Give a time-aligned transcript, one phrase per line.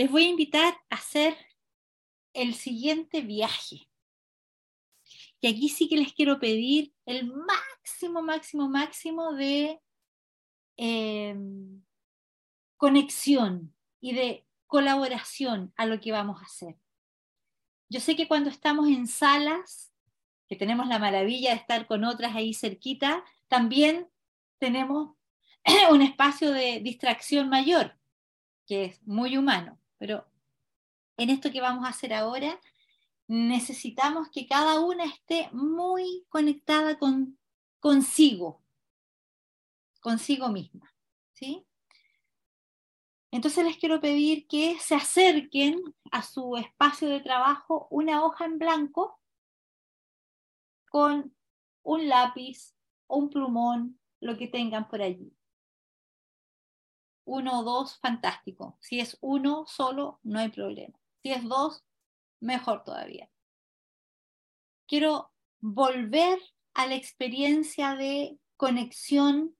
[0.00, 1.36] les voy a invitar a hacer
[2.32, 3.86] el siguiente viaje.
[5.42, 9.78] Y aquí sí que les quiero pedir el máximo, máximo, máximo de
[10.78, 11.84] em,
[12.78, 16.76] conexión y de colaboración a lo que vamos a hacer.
[17.90, 19.92] Yo sé que cuando estamos en salas,
[20.48, 24.08] que tenemos la maravilla de estar con otras ahí cerquita, también
[24.58, 25.14] tenemos
[25.90, 27.98] un espacio de distracción mayor,
[28.64, 29.79] que es muy humano.
[30.00, 30.26] Pero
[31.18, 32.58] en esto que vamos a hacer ahora,
[33.28, 37.38] necesitamos que cada una esté muy conectada con
[37.78, 38.62] consigo,
[40.00, 40.92] consigo misma,
[41.34, 41.66] ¿sí?
[43.30, 48.58] Entonces les quiero pedir que se acerquen a su espacio de trabajo una hoja en
[48.58, 49.20] blanco
[50.88, 51.36] con
[51.82, 52.74] un lápiz
[53.06, 55.32] un plumón, lo que tengan por allí.
[57.32, 58.76] Uno o dos, fantástico.
[58.80, 60.98] Si es uno solo, no hay problema.
[61.22, 61.84] Si es dos,
[62.40, 63.30] mejor todavía.
[64.88, 66.40] Quiero volver
[66.74, 69.56] a la experiencia de conexión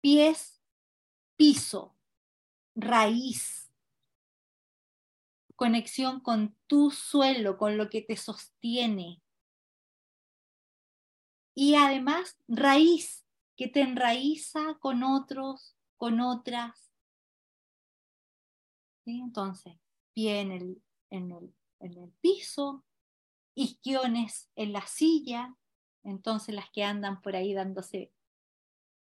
[0.00, 0.62] pies,
[1.34, 1.96] piso,
[2.76, 3.72] raíz,
[5.56, 9.20] conexión con tu suelo, con lo que te sostiene.
[11.56, 16.89] Y además, raíz, que te enraiza con otros, con otras.
[19.18, 19.76] Entonces,
[20.12, 22.84] pie en el, en el, en el piso,
[23.54, 25.56] isquiones en la silla,
[26.02, 28.12] entonces las que andan por ahí dándose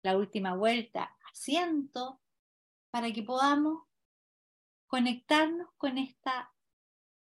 [0.03, 2.21] la última vuelta, asiento,
[2.91, 3.85] para que podamos
[4.87, 6.53] conectarnos con, esta,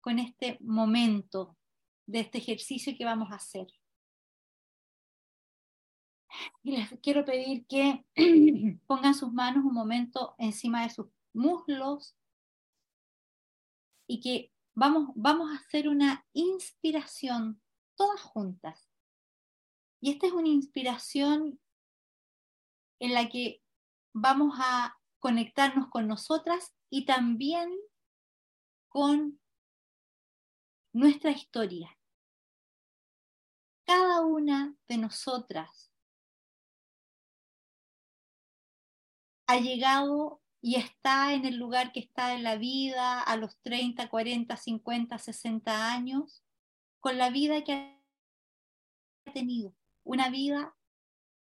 [0.02, 1.58] con este momento
[2.06, 3.68] de este ejercicio que vamos a hacer.
[6.62, 8.06] Y les quiero pedir que
[8.86, 12.16] pongan sus manos un momento encima de sus muslos
[14.08, 17.62] y que vamos, vamos a hacer una inspiración
[17.96, 18.90] todas juntas.
[20.00, 21.60] Y esta es una inspiración
[23.00, 23.64] en la que
[24.14, 27.76] vamos a conectarnos con nosotras y también
[28.88, 29.40] con
[30.94, 31.98] nuestra historia.
[33.86, 35.92] Cada una de nosotras
[39.48, 44.10] ha llegado y está en el lugar que está en la vida a los 30,
[44.10, 46.44] 40, 50, 60 años,
[47.00, 47.98] con la vida que
[49.26, 49.74] ha tenido.
[50.04, 50.76] Una vida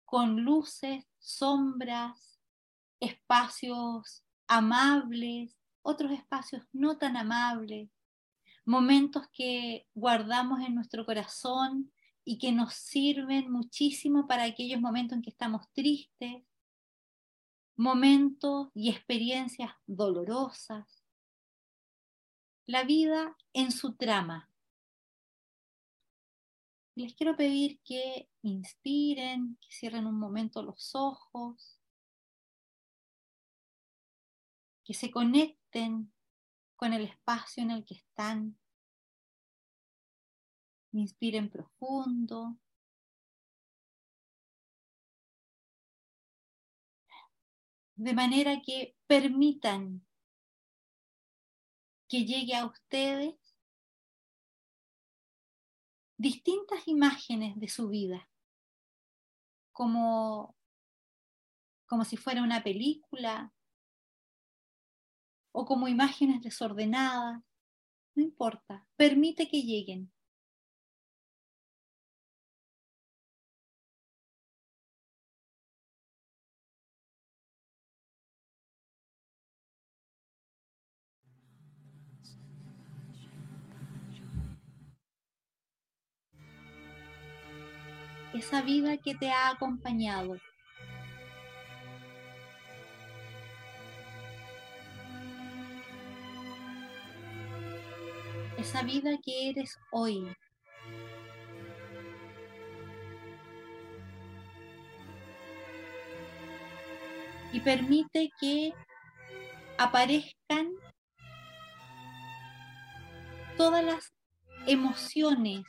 [0.07, 2.41] con luces, sombras,
[3.01, 7.91] espacios amables, otros espacios no tan amables,
[8.65, 11.93] momentos que guardamos en nuestro corazón
[12.25, 16.45] y que nos sirven muchísimo para aquellos momentos en que estamos tristes,
[17.83, 21.03] momentos y experiencias dolorosas.
[22.65, 24.49] La vida en su trama.
[26.95, 31.81] Les quiero pedir que inspiren, que cierren un momento los ojos
[34.85, 36.13] que se conecten
[36.77, 38.57] con el espacio en el que están.
[40.93, 42.57] Inspiren profundo.
[48.03, 50.05] De manera que permitan
[52.09, 53.37] que llegue a ustedes
[56.17, 58.29] distintas imágenes de su vida,
[59.71, 60.57] como,
[61.87, 63.55] como si fuera una película,
[65.53, 67.41] o como imágenes desordenadas,
[68.17, 70.13] no importa, permite que lleguen.
[88.43, 90.37] Esa vida que te ha acompañado,
[98.59, 100.27] esa vida que eres hoy.
[107.53, 108.75] Y permite que
[109.79, 110.73] aparezcan
[113.57, 114.13] todas las
[114.67, 115.63] emociones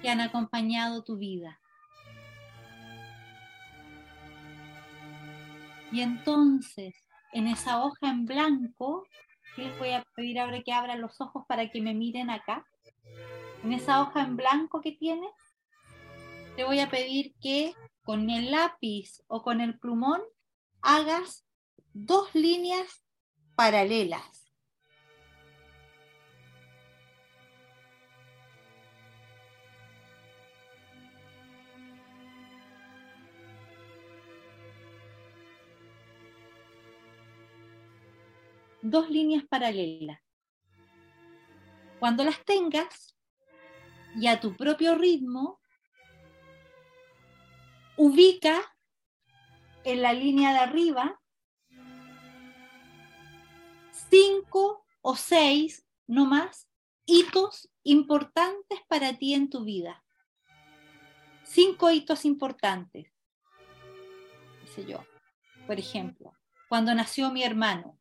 [0.00, 1.60] que han acompañado tu vida.
[5.92, 6.94] Y entonces,
[7.32, 9.06] en esa hoja en blanco,
[9.56, 12.66] les voy a pedir ahora que abran los ojos para que me miren acá.
[13.62, 15.32] En esa hoja en blanco que tienes,
[16.56, 20.20] te voy a pedir que con el lápiz o con el plumón
[20.82, 21.46] hagas
[21.92, 23.04] dos líneas
[23.54, 24.35] paralelas.
[38.88, 40.20] Dos líneas paralelas.
[41.98, 43.16] Cuando las tengas
[44.14, 45.60] y a tu propio ritmo,
[47.96, 48.62] ubica
[49.82, 51.20] en la línea de arriba
[54.08, 56.68] cinco o seis, no más,
[57.06, 60.04] hitos importantes para ti en tu vida.
[61.42, 63.12] Cinco hitos importantes.
[64.62, 65.04] Dice yo.
[65.66, 66.38] Por ejemplo,
[66.68, 67.98] cuando nació mi hermano.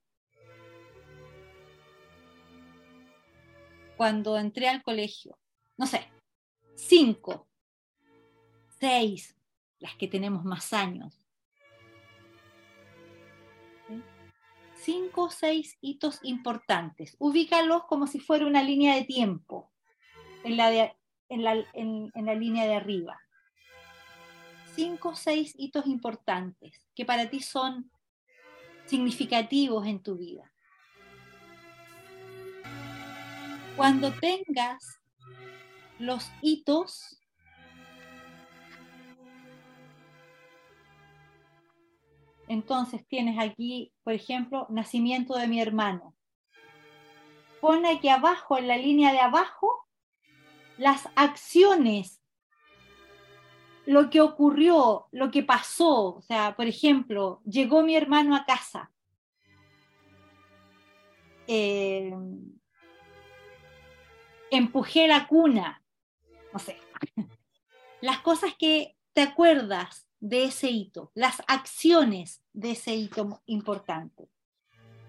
[3.98, 5.38] Cuando entré al colegio.
[5.78, 6.12] No sé.
[6.76, 7.48] Cinco.
[8.80, 9.36] Seis.
[9.80, 11.26] Las que tenemos más años.
[14.86, 17.16] cinco o seis hitos importantes.
[17.18, 19.72] Ubícalos como si fuera una línea de tiempo
[20.44, 20.96] en la,
[21.30, 23.20] en la, línea de arriba.
[24.76, 27.90] Cinco o seis hitos importantes que para ti son
[28.86, 30.52] significativos en tu vida.
[33.76, 35.00] Cuando tengas
[36.00, 37.20] los hitos
[42.48, 46.16] Entonces tienes aquí, por ejemplo, nacimiento de mi hermano.
[47.60, 49.88] Pone aquí abajo, en la línea de abajo,
[50.78, 52.22] las acciones,
[53.86, 56.16] lo que ocurrió, lo que pasó.
[56.16, 58.92] O sea, por ejemplo, llegó mi hermano a casa.
[61.48, 62.14] Eh,
[64.52, 65.84] empujé la cuna.
[66.54, 66.78] No sé.
[68.02, 74.30] Las cosas que te acuerdas de ese hito, las acciones de ese hito importante.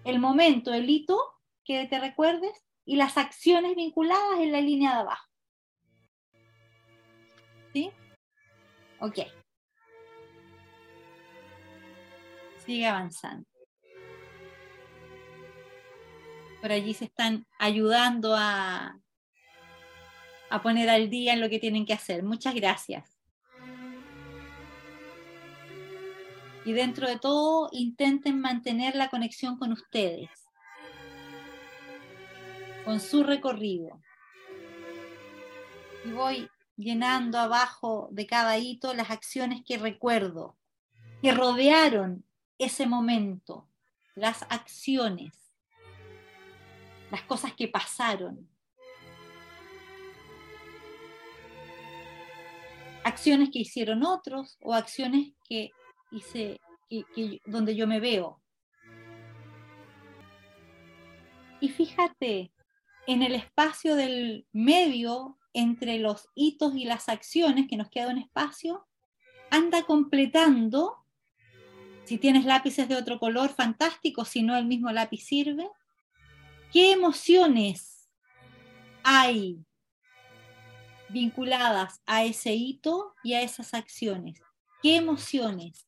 [0.03, 1.19] El momento, el hito
[1.63, 5.27] que te recuerdes y las acciones vinculadas en la línea de abajo.
[7.73, 7.91] ¿Sí?
[8.99, 9.19] Ok.
[12.65, 13.47] Sigue avanzando.
[16.61, 18.99] Por allí se están ayudando a,
[20.49, 22.23] a poner al día en lo que tienen que hacer.
[22.23, 23.17] Muchas gracias.
[26.67, 30.29] y dentro de todo intenten mantener la conexión con ustedes,
[32.83, 34.01] con su recorrido.
[36.03, 40.57] Y voy llenando abajo de cada hito las acciones que recuerdo,
[41.21, 42.25] que rodearon
[42.57, 43.69] ese momento,
[44.13, 45.53] las acciones,
[47.11, 48.49] las cosas que pasaron.
[53.07, 55.71] Acciones que hicieron otros o acciones que
[56.89, 58.41] y donde yo me veo.
[61.59, 62.51] Y fíjate,
[63.07, 68.17] en el espacio del medio, entre los hitos y las acciones, que nos queda un
[68.17, 68.85] espacio,
[69.49, 70.97] anda completando,
[72.03, 75.67] si tienes lápices de otro color, fantástico, si no el mismo lápiz sirve,
[76.71, 78.09] qué emociones
[79.03, 79.65] hay
[81.09, 84.41] vinculadas a ese hito y a esas acciones.
[84.81, 85.87] ¿Qué emociones?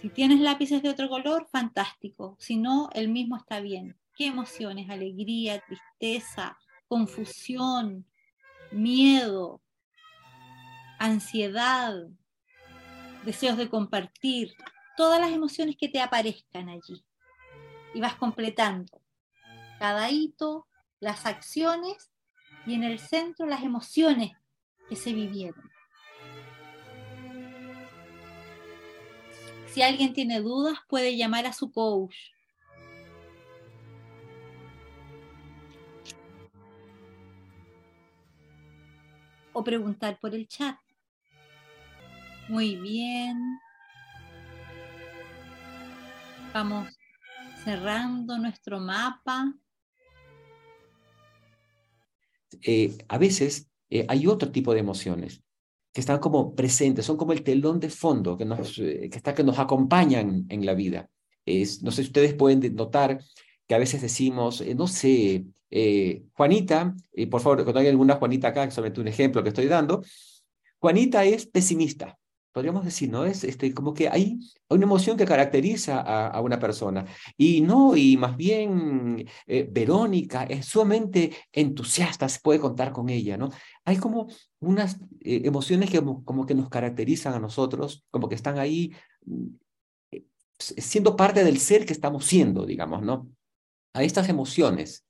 [0.00, 2.36] Si tienes lápices de otro color, fantástico.
[2.38, 3.98] Si no, el mismo está bien.
[4.14, 4.88] ¿Qué emociones?
[4.88, 8.06] Alegría, tristeza, confusión,
[8.70, 9.60] miedo,
[10.98, 11.94] ansiedad,
[13.24, 14.54] deseos de compartir,
[14.96, 17.04] todas las emociones que te aparezcan allí.
[17.94, 19.00] Y vas completando
[19.80, 20.68] cada hito,
[21.00, 22.09] las acciones
[22.66, 24.32] y en el centro las emociones
[24.88, 25.70] que se vivieron.
[29.68, 32.16] Si alguien tiene dudas, puede llamar a su coach.
[39.52, 40.76] O preguntar por el chat.
[42.48, 43.60] Muy bien.
[46.52, 46.88] Vamos
[47.62, 49.54] cerrando nuestro mapa.
[52.62, 55.42] Eh, a veces eh, hay otro tipo de emociones
[55.92, 59.34] que están como presentes, son como el telón de fondo que nos, eh, que está,
[59.34, 61.08] que nos acompañan en la vida.
[61.44, 63.18] Es, no sé si ustedes pueden notar
[63.66, 68.16] que a veces decimos, eh, no sé, eh, Juanita, y por favor, cuando hay alguna
[68.16, 70.02] Juanita acá, solamente un ejemplo que estoy dando,
[70.78, 72.18] Juanita es pesimista
[72.52, 73.24] podríamos decir, ¿no?
[73.24, 74.38] Es este, como que hay
[74.68, 77.04] una emoción que caracteriza a, una persona.
[77.36, 83.36] Y no, y más bien eh, Verónica es sumamente entusiasta, se puede contar con ella,
[83.36, 83.50] ¿no?
[83.84, 84.28] Hay como
[84.60, 88.92] unas eh, emociones que como, que nos caracterizan a nosotros, como que están ahí
[89.24, 89.46] mm,
[90.58, 93.28] siendo parte del ser que estamos siendo, digamos, ¿no?
[93.94, 95.06] A estas emociones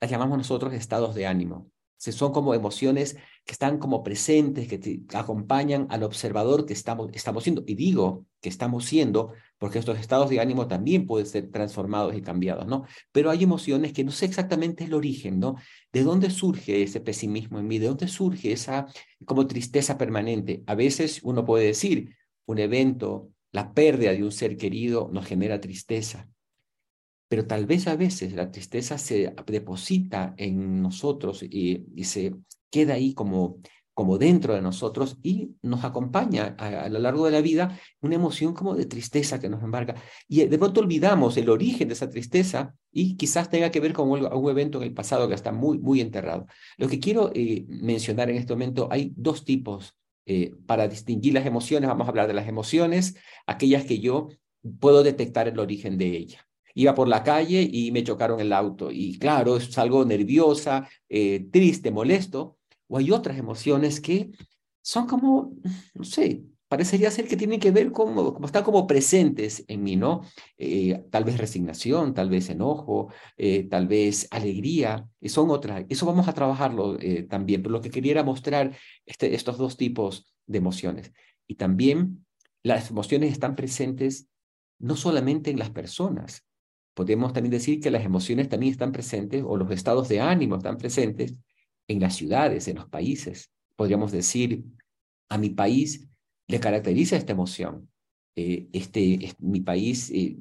[0.00, 1.70] las llamamos nosotros estados de ánimo.
[1.96, 7.62] Son como emociones que están como presentes, que acompañan al observador que estamos, estamos siendo.
[7.66, 12.22] Y digo que estamos siendo porque estos estados de ánimo también pueden ser transformados y
[12.22, 12.84] cambiados, ¿no?
[13.12, 15.56] Pero hay emociones que no sé exactamente el origen, ¿no?
[15.92, 17.78] ¿De dónde surge ese pesimismo en mí?
[17.78, 18.86] ¿De dónde surge esa
[19.24, 20.62] como tristeza permanente?
[20.66, 22.14] A veces uno puede decir,
[22.46, 26.28] un evento, la pérdida de un ser querido nos genera tristeza.
[27.34, 32.32] Pero tal vez a veces la tristeza se deposita en nosotros y, se
[32.70, 33.58] queda ahí como,
[33.92, 38.54] como dentro de nosotros y nos acompaña a, lo largo de la vida una emoción
[38.54, 39.96] como de tristeza que nos embarga.
[40.28, 44.08] Y de pronto olvidamos el origen de esa tristeza y quizás tenga que ver con
[44.12, 46.46] un evento en el pasado que está muy, muy enterrado.
[46.76, 51.46] Lo que quiero eh, mencionar en este momento, hay dos tipos eh, para distinguir las
[51.46, 51.88] emociones.
[51.88, 54.28] Vamos a hablar de las emociones, aquellas que yo
[54.78, 58.90] puedo detectar el origen de ella iba por la calle y me chocaron el auto.
[58.90, 64.30] Y claro, es algo nerviosa, eh, triste, molesto, o hay otras emociones que
[64.82, 65.54] son como,
[65.94, 69.96] no sé, parecería ser que tienen que ver con, como están como presentes en mí,
[69.96, 70.22] ¿no?
[70.58, 75.84] Eh, tal vez resignación, tal vez enojo, eh, tal vez alegría, y son otras.
[75.88, 78.76] Eso vamos a trabajarlo eh, también, pero lo que quería era mostrar
[79.06, 81.12] este, estos dos tipos de emociones.
[81.46, 82.26] Y también
[82.64, 84.28] las emociones están presentes
[84.80, 86.44] no solamente en las personas,
[86.94, 90.78] podemos también decir que las emociones también están presentes, o los estados de ánimo están
[90.78, 91.34] presentes
[91.88, 93.50] en las ciudades, en los países.
[93.76, 94.64] Podríamos decir,
[95.28, 96.08] a mi país
[96.46, 97.90] le caracteriza esta emoción.
[98.36, 100.36] Eh, este, mi país eh,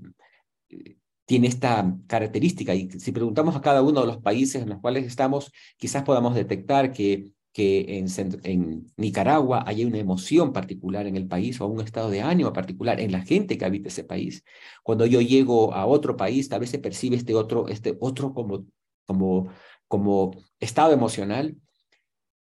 [1.25, 5.05] tiene esta característica y si preguntamos a cada uno de los países en los cuales
[5.05, 8.03] estamos, quizás podamos detectar que, que
[8.43, 12.99] en, Nicaragua hay una emoción particular en el país o un estado de ánimo particular
[12.99, 14.43] en la gente que habita ese país.
[14.83, 18.65] Cuando yo llego a otro país, tal vez se percibe este otro, este otro como,
[19.05, 19.49] como
[19.93, 21.55] como estado emocional,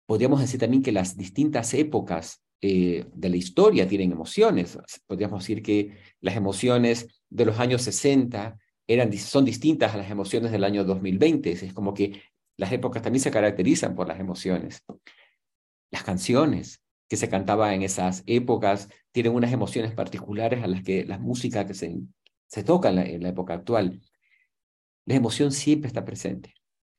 [0.06, 4.78] podríamos decir también que las distintas épocas eh, de la historia tienen emociones.
[5.06, 8.56] Podríamos decir que las emociones de los años 60
[8.87, 11.52] eran, son distintas a las emociones del año 2020.
[11.52, 12.23] Es como que
[12.56, 14.84] las épocas también se caracterizan por las emociones.
[15.90, 21.04] Las canciones que se cantaban en esas épocas tienen unas emociones particulares a las que
[21.04, 21.96] la música que se,
[22.46, 24.00] se toca en la, época actual.
[25.06, 26.54] La emoción siempre está presente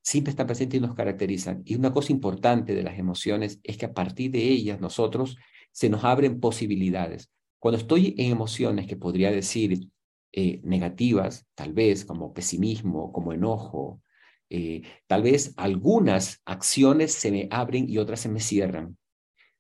[0.06, 1.64] siempre están presentes y nos caracterizan.
[1.66, 5.36] Y una cosa importante de las emociones es que a partir de ellas nosotros
[5.72, 7.32] se nos abren posibilidades.
[7.58, 9.90] Cuando estoy en emociones que podría decir
[10.32, 14.00] eh, negativas, tal vez como pesimismo, como enojo,
[14.50, 18.98] eh, tal vez algunas acciones se me abren y otras se me cierran.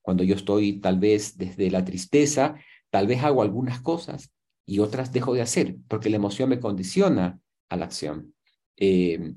[0.01, 2.55] Cuando yo estoy tal vez desde la tristeza,
[2.89, 4.31] tal vez hago algunas cosas
[4.65, 7.39] y otras dejo de hacer porque la emoción me condiciona
[7.69, 8.33] a la acción.
[8.77, 9.33] Eh,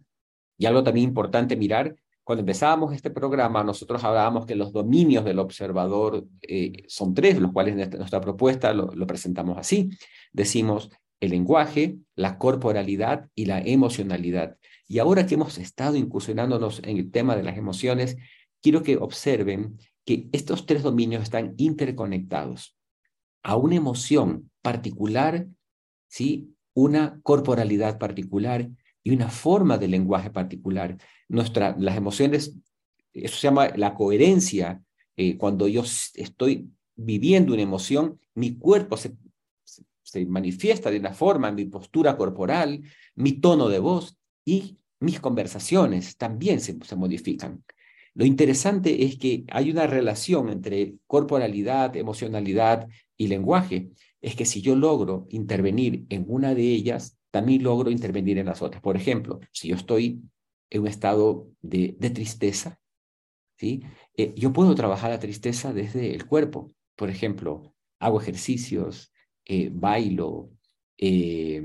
[0.58, 5.38] y algo también importante mirar, cuando empezábamos este programa, nosotros hablábamos que los dominios del
[5.38, 9.88] observador eh, son tres, los cuales en nuestra propuesta lo, lo presentamos así.
[10.30, 10.90] Decimos
[11.20, 14.58] el lenguaje, la corporalidad y la emocionalidad.
[14.88, 18.16] Y ahora que hemos estado incursionándonos en el tema de las emociones,
[18.62, 22.75] quiero que observen que estos tres dominios están interconectados.
[23.42, 25.47] A una emoción particular,
[26.09, 26.54] ¿sí?
[26.73, 28.71] una corporalidad particular
[29.02, 30.97] y una forma de lenguaje particular.
[31.28, 32.57] Nuestra, las emociones,
[33.12, 34.83] eso se llama la coherencia.
[35.16, 35.83] Eh, cuando yo
[36.14, 39.16] estoy viviendo una emoción, mi cuerpo se,
[40.02, 42.80] se manifiesta de una forma, mi postura corporal,
[43.14, 44.17] mi tono de voz
[44.48, 47.62] y mis conversaciones también se, modifican.
[48.14, 52.88] Lo interesante es que hay una relación entre corporalidad, emocionalidad
[53.18, 53.90] y lenguaje.
[54.22, 58.62] Es que si yo logro intervenir en una de ellas, también logro intervenir en las
[58.62, 58.80] otras.
[58.80, 60.22] Por ejemplo, si yo estoy
[60.70, 62.80] en un estado de, tristeza,
[63.58, 63.82] ¿sí?
[64.16, 66.72] Eh, yo puedo trabajar la tristeza desde el cuerpo.
[66.96, 69.12] Por ejemplo, hago ejercicios,
[69.44, 70.50] eh, bailo,
[70.96, 71.62] eh,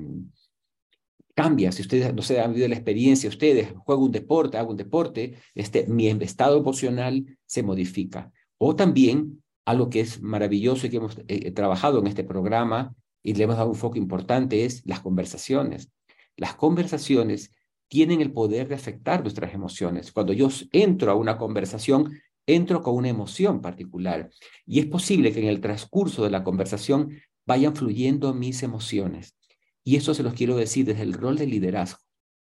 [1.34, 1.72] cambia.
[1.72, 5.36] Si ustedes no se han vivido la experiencia, ustedes juego un deporte, hago un deporte,
[5.56, 8.32] este, mi estado emocional se modifica.
[8.58, 11.18] O también algo que es maravilloso y que hemos
[11.54, 15.90] trabajado en este programa y le hemos dado un foco importante es las conversaciones.
[16.36, 17.52] Las conversaciones
[17.88, 20.12] tienen el poder de afectar nuestras emociones.
[20.12, 24.30] Cuando yo entro a una conversación, entro con una emoción particular
[24.66, 29.36] y es posible que en el transcurso de la conversación vayan fluyendo mis emociones.
[29.84, 32.00] Y eso se los quiero decir desde el rol de liderazgo.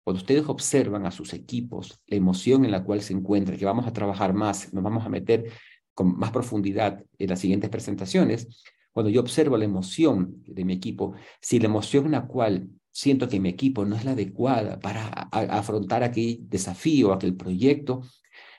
[0.04, 3.86] Cuando ustedes observan a sus equipos, la emoción en la cual se encuentran, que vamos
[3.88, 5.52] a trabajar más, nos vamos a meter
[5.94, 11.14] con más profundidad en las siguientes presentaciones, cuando yo observo la emoción de mi equipo,
[11.42, 15.08] si la emoción en la cual siento que mi equipo no es la adecuada para
[15.32, 18.02] afrontar aquel desafío, aquel proyecto,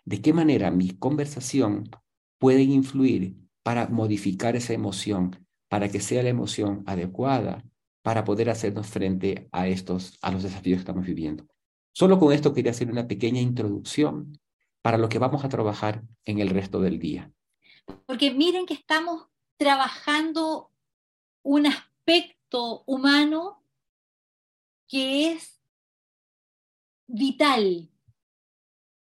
[0.04, 1.88] ¿de qué manera mi conversación
[2.38, 7.64] puede influir para modificar esa emoción, para que sea la emoción adecuada
[8.08, 11.46] para poder hacernos frente a estos, a los desafíos que estamos viviendo?
[11.92, 14.40] Solo con esto quería hacer una pequeña introducción
[14.80, 17.30] para lo que vamos a trabajar en el resto del día.
[18.06, 19.26] Porque miren que estamos
[19.58, 20.70] trabajando
[21.42, 23.62] un aspecto humano
[24.88, 25.60] que es
[27.08, 27.90] vital,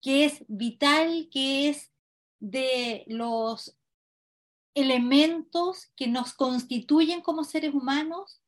[0.00, 1.92] que es vital, que es
[2.40, 3.76] de los
[4.72, 8.40] elementos que nos constituyen como seres humanos,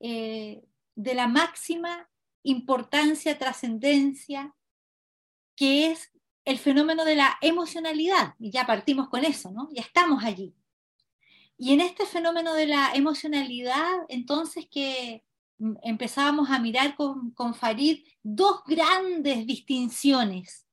[0.00, 0.64] eh,
[0.94, 2.08] de la máxima
[2.42, 4.54] importancia, trascendencia,
[5.54, 6.10] que es
[6.44, 8.34] el fenómeno de la emocionalidad.
[8.38, 9.68] Y ya partimos con eso, ¿no?
[9.72, 10.54] Ya estamos allí.
[11.58, 15.24] Y en este fenómeno de la emocionalidad, entonces que
[15.82, 20.66] empezábamos a mirar con, con Farid dos grandes distinciones.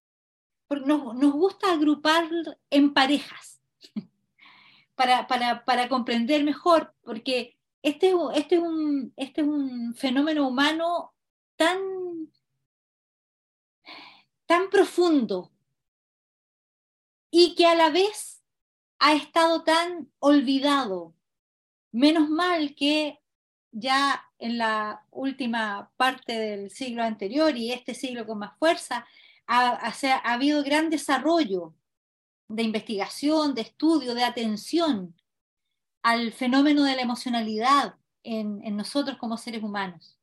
[0.67, 2.29] Porque nos, nos gusta agrupar
[2.70, 3.62] en parejas
[4.96, 7.54] para, para, para, comprender mejor, porque
[7.86, 11.13] este, este, es un, este es un fenómeno humano
[11.56, 11.77] tan,
[14.48, 15.51] tan profundo
[17.30, 18.42] y que a la vez
[18.98, 21.13] ha estado tan olvidado.
[21.92, 23.22] Menos mal que
[23.72, 29.06] ya en la última parte del siglo anterior y este siglo con más fuerza,
[29.46, 31.75] ha, habido gran desarrollo
[32.48, 35.15] de investigación, de estudio, de atención
[36.05, 40.19] al fenómeno de la emocionalidad en, nosotros como seres humanos.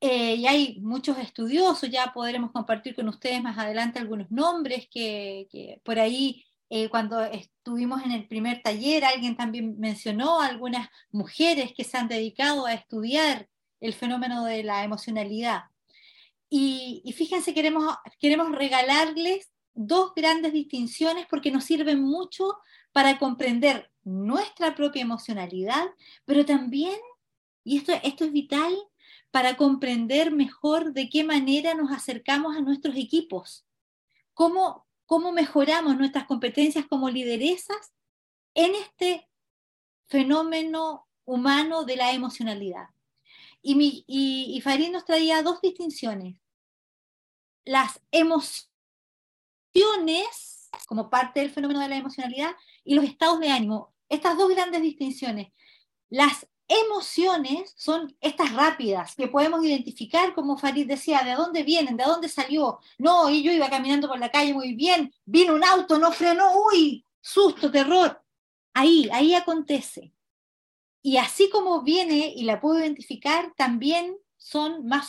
[0.00, 5.80] Eh, y hay muchos estudiosos, ya podremos compartir con ustedes más adelante algunos nombres que,
[5.82, 11.82] por ahí eh, cuando estuvimos en el primer taller, alguien también mencionó algunas mujeres que
[11.82, 13.48] se han dedicado a estudiar
[13.80, 15.64] el fenómeno de la emocionalidad.
[16.48, 22.58] Y, fíjense, queremos, queremos regalarles dos grandes distinciones porque nos sirven mucho
[22.92, 25.86] para comprender nuestra propia emocionalidad,
[26.24, 26.98] pero también,
[27.62, 28.74] y esto, esto es vital,
[29.30, 33.66] para comprender mejor de qué manera nos acercamos a nuestros equipos,
[34.32, 37.92] cómo, cómo mejoramos nuestras competencias como lideresas
[38.54, 39.28] en este
[40.06, 42.88] fenómeno humano de la emocionalidad.
[43.60, 46.40] Y, mi, y, Farid nos traía dos distinciones.
[47.64, 48.75] Las emociones
[50.86, 53.94] como parte del fenómeno de la emocionalidad y los estados de ánimo.
[54.08, 55.48] Estas dos grandes distinciones.
[56.08, 62.04] Las emociones son estas rápidas que podemos identificar, como Farid decía, de dónde vienen, de
[62.04, 62.78] dónde salió.
[62.98, 66.52] No, y yo iba caminando por la calle muy bien, vino un auto, no frenó,
[66.72, 68.22] uy, susto, terror.
[68.74, 70.12] Ahí, ahí acontece.
[71.02, 75.08] Y así como viene y la puedo identificar, también son más,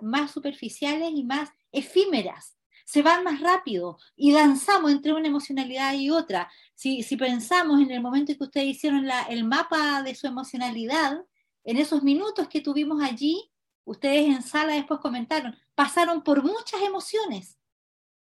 [0.00, 2.56] más superficiales y más efímeras
[2.92, 6.52] se van más rápido y danzamos entre una emocionalidad y otra.
[6.74, 10.26] Si, si pensamos en el momento en que ustedes hicieron la, el mapa de su
[10.26, 11.24] emocionalidad,
[11.64, 13.50] en esos minutos que tuvimos allí,
[13.86, 17.58] ustedes en sala después comentaron, pasaron por muchas emociones,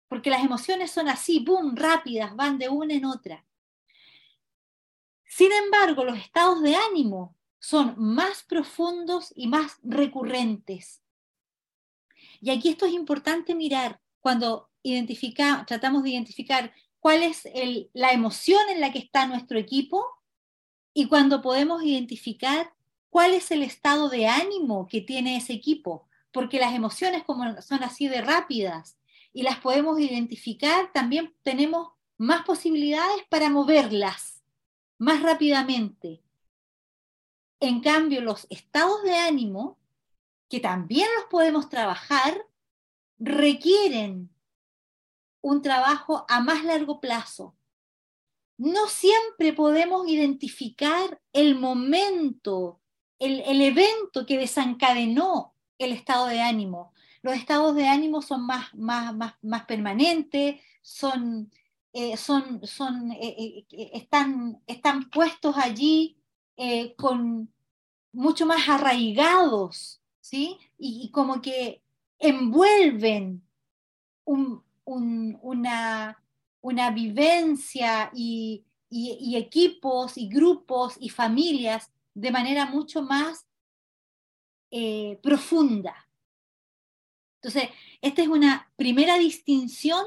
[0.09, 3.47] porque las emociones son así, boom, rápidas, van de una en otra.
[5.27, 11.05] Sin embargo, los estados de ánimo son más profundos y más recurrentes.
[12.41, 17.49] Y aquí esto es importante mirar, cuando identifica, tratamos de identificar cuál es
[17.93, 20.05] la emoción en la que está nuestro equipo
[20.95, 22.73] y cuando podemos identificar
[23.11, 27.83] cuál es el estado de ánimo que tiene ese equipo, porque las emociones como son
[27.83, 28.99] así de rápidas
[29.33, 34.37] y las podemos identificar, también tenemos más posibilidades para moverlas
[34.99, 36.23] más rápidamente.
[37.61, 39.79] En cambio, los estados de ánimo,
[40.49, 42.47] que también los podemos trabajar,
[43.19, 44.31] requieren
[45.41, 47.55] un trabajo a más largo plazo.
[48.59, 52.81] No siempre podemos identificar el momento,
[53.19, 56.93] el, evento que desencadenó el estado de ánimo.
[57.23, 61.51] Los estados de ánimo son más, más, más, permanentes, son,
[61.93, 66.17] eh, son, son, eh, eh, están, están puestos allí
[66.97, 67.53] con
[68.13, 70.59] mucho más arraigados, ¿sí?
[70.79, 71.83] y como que
[72.19, 73.43] envuelven
[74.85, 76.23] una,
[76.95, 83.47] vivencia y, equipos y grupos y familias de manera mucho más
[84.71, 86.09] eh, profunda.
[87.43, 90.05] Entonces, esta es una primera distinción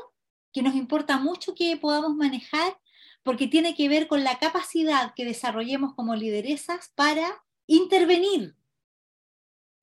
[0.51, 2.79] que nos importa mucho que podamos manejar,
[3.23, 8.55] porque tiene que ver con la capacidad que desarrollemos como lideresas para intervenir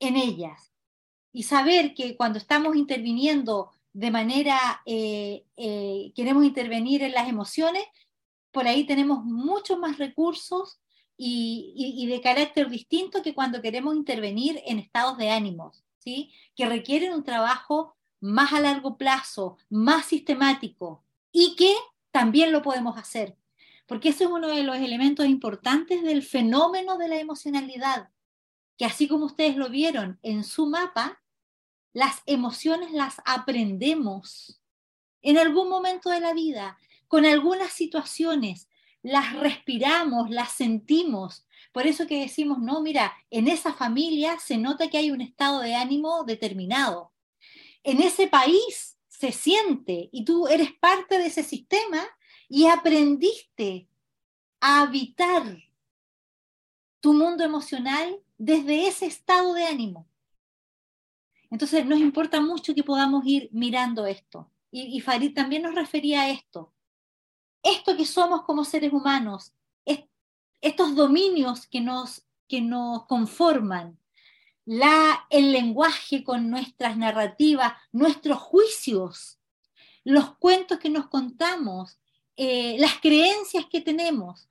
[0.00, 0.75] en ellas
[1.36, 7.84] y saber que cuando estamos interviniendo de manera, eh, eh, queremos intervenir en las emociones,
[8.52, 10.80] por ahí tenemos muchos más recursos
[11.14, 16.32] y, de carácter distinto que cuando queremos intervenir en estados de ánimos, ¿sí?
[16.54, 21.74] que requieren un trabajo más a largo plazo, más sistemático y que
[22.12, 23.36] también lo podemos hacer.
[23.84, 28.08] Porque eso es uno de los elementos importantes del fenómeno de la emocionalidad,
[28.78, 31.20] que así como ustedes lo vieron en su mapa,
[31.96, 34.60] las emociones las aprendemos
[35.22, 36.76] en algún momento de la vida,
[37.08, 38.68] con algunas situaciones,
[39.00, 41.46] las respiramos, las sentimos.
[41.72, 45.60] Por eso que decimos, no, mira, en esa familia se nota que hay un estado
[45.60, 47.14] de ánimo determinado.
[47.82, 52.06] En ese país se siente y tú eres parte de ese sistema
[52.46, 53.88] y aprendiste
[54.60, 55.62] a habitar
[57.00, 60.06] tu mundo emocional desde ese estado de ánimo.
[61.50, 64.50] Entonces nos importa mucho que podamos ir mirando esto.
[64.70, 66.74] Y, Farid también nos refería a esto
[67.66, 69.52] esto que somos como seres humanos,
[70.60, 73.98] estos dominios que nos, que nos conforman,
[74.64, 79.38] la, el lenguaje con nuestras narrativas, nuestros juicios,
[80.02, 82.00] los cuentos que nos contamos,
[82.36, 84.48] eh, las creencias que tenemos,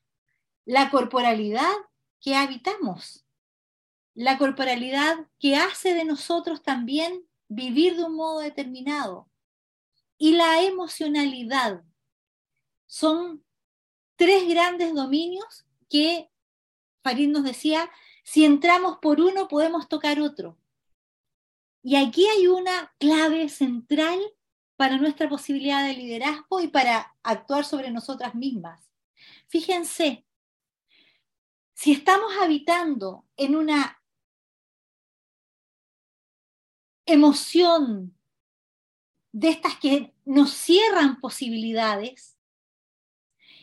[0.64, 1.74] la corporalidad
[2.22, 3.25] que habitamos,
[4.16, 9.30] la corporalidad que hace de nosotros también vivir de un modo determinado
[10.18, 11.84] y la emocionalidad
[12.88, 13.44] son
[14.16, 16.30] tres grandes dominios que
[17.04, 17.92] Farid nos decía,
[18.24, 20.58] si entramos por uno podemos tocar otro.
[21.84, 24.20] Y aquí hay una clave central
[24.76, 28.90] para nuestra posibilidad de liderazgo y para actuar sobre nosotras mismas.
[29.48, 30.26] Fíjense,
[31.74, 34.02] si estamos habitando en una
[37.06, 38.16] emoción
[39.32, 42.36] de estas que nos cierran posibilidades,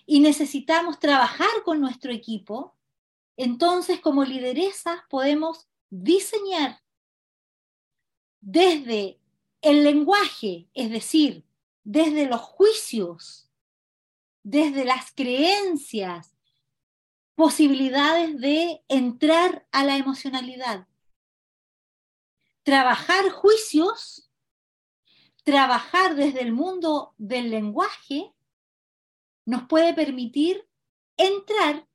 [0.06, 2.76] y necesitamos trabajar con nuestro equipo,
[3.36, 6.82] entonces como lideresas podemos diseñar
[8.40, 9.20] desde
[9.60, 11.44] el lenguaje, es decir,
[11.84, 13.48] desde los juicios,
[14.42, 16.34] desde las creencias,
[17.34, 20.86] posibilidades de entrar a la emocionalidad.
[22.62, 24.30] Trabajar juicios,
[25.44, 28.32] trabajar desde el mundo del lenguaje
[29.44, 30.68] nos puede permitir
[31.16, 31.88] entrar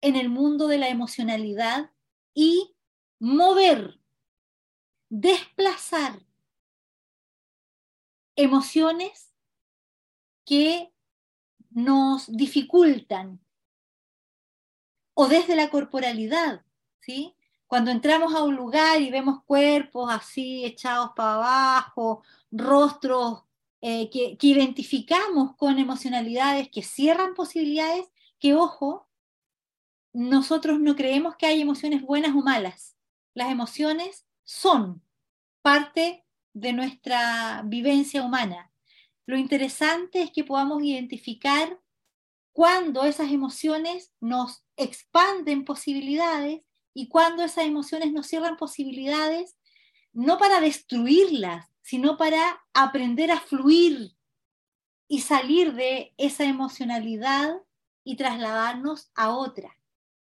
[0.00, 1.90] en el mundo de la emocionalidad
[2.34, 2.74] y
[3.18, 4.00] mover,
[5.08, 6.20] desplazar
[8.36, 9.34] emociones
[10.44, 10.92] que
[11.70, 13.40] nos dificultan
[15.14, 16.64] o desde la corporalidad,
[17.00, 17.36] ¿sí?
[17.74, 23.42] Cuando entramos a un lugar y vemos cuerpos así echados para abajo, rostros
[23.80, 28.06] eh, que, identificamos con emocionalidades que cierran posibilidades,
[28.38, 29.08] que ojo,
[30.12, 32.94] nosotros no creemos que hay emociones buenas o malas.
[33.34, 35.02] Las emociones son
[35.60, 38.70] parte de nuestra vivencia humana.
[39.26, 41.80] Lo interesante es que podamos identificar
[42.52, 49.56] cuando esas emociones nos expanden posibilidades y cuando esas emociones nos cierran posibilidades,
[50.12, 54.16] no para destruirlas, sino para aprender a fluir
[55.08, 57.52] y salir de esa emocionalidad
[58.04, 59.76] y trasladarnos a otra.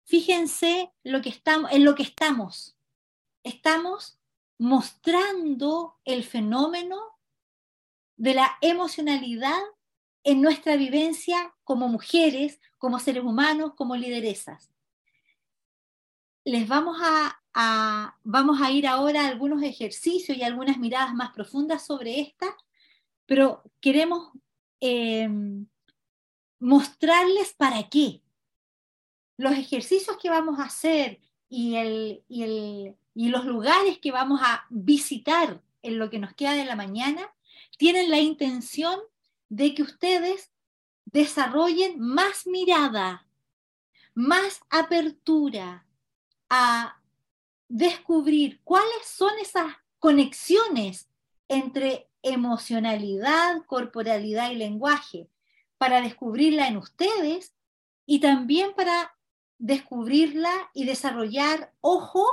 [0.05, 2.77] Fíjense lo que estamos, en lo que estamos.
[3.43, 4.19] Estamos
[4.59, 6.99] mostrando el fenómeno
[8.17, 9.61] de la emocionalidad
[10.23, 14.71] en nuestra vivencia como mujeres, como seres humanos, como lideresas.
[16.49, 17.39] Les vamos a
[18.25, 22.57] vamos a ir ahora a algunos ejercicios y algunas miradas más profundas sobre esta,
[23.27, 24.31] pero queremos
[24.81, 25.67] em,
[26.61, 28.23] mostrarles para qué.
[29.37, 35.63] Los ejercicios que vamos a hacer y, el, y los lugares que vamos a visitar
[35.83, 37.31] en lo que nos queda de la mañana
[37.77, 38.99] tienen la intención
[39.49, 40.51] de que ustedes
[41.05, 43.27] desarrollen más mirada,
[44.15, 45.88] más apertura
[46.49, 47.01] a
[47.69, 51.09] descubrir cuáles son esas conexiones
[51.49, 55.29] entre emocionalidad, corporalidad y lenguaje,
[55.77, 57.55] para descubrirla en ustedes
[58.07, 59.17] y también para
[59.59, 62.27] descubrirla y desarrollar ojo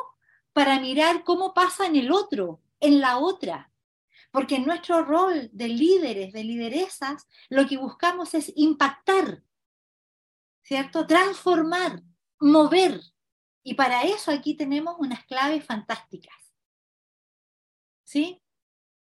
[0.54, 3.72] para mirar cómo pasa en el otro, en la otra.
[4.32, 9.44] Porque en nuestro rol de líderes, de lideresas, lo que buscamos es impactar
[10.66, 11.06] ¿cierto?
[11.06, 12.02] Transformar,
[12.40, 13.00] mover.
[13.68, 16.36] Y para eso aquí tenemos unas claves fantásticas.
[18.04, 18.40] ¿Sí?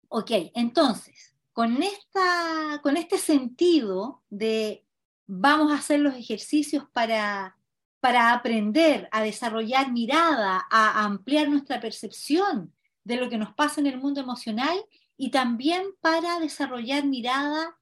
[0.08, 4.86] Ok, entonces, con, esta, con este sentido de
[5.26, 7.58] vamos a hacer los ejercicios para,
[7.98, 12.72] para aprender a desarrollar mirada, a ampliar nuestra percepción
[13.02, 14.78] de lo que nos pasa en el mundo emocional
[15.16, 17.80] y también para desarrollar mirada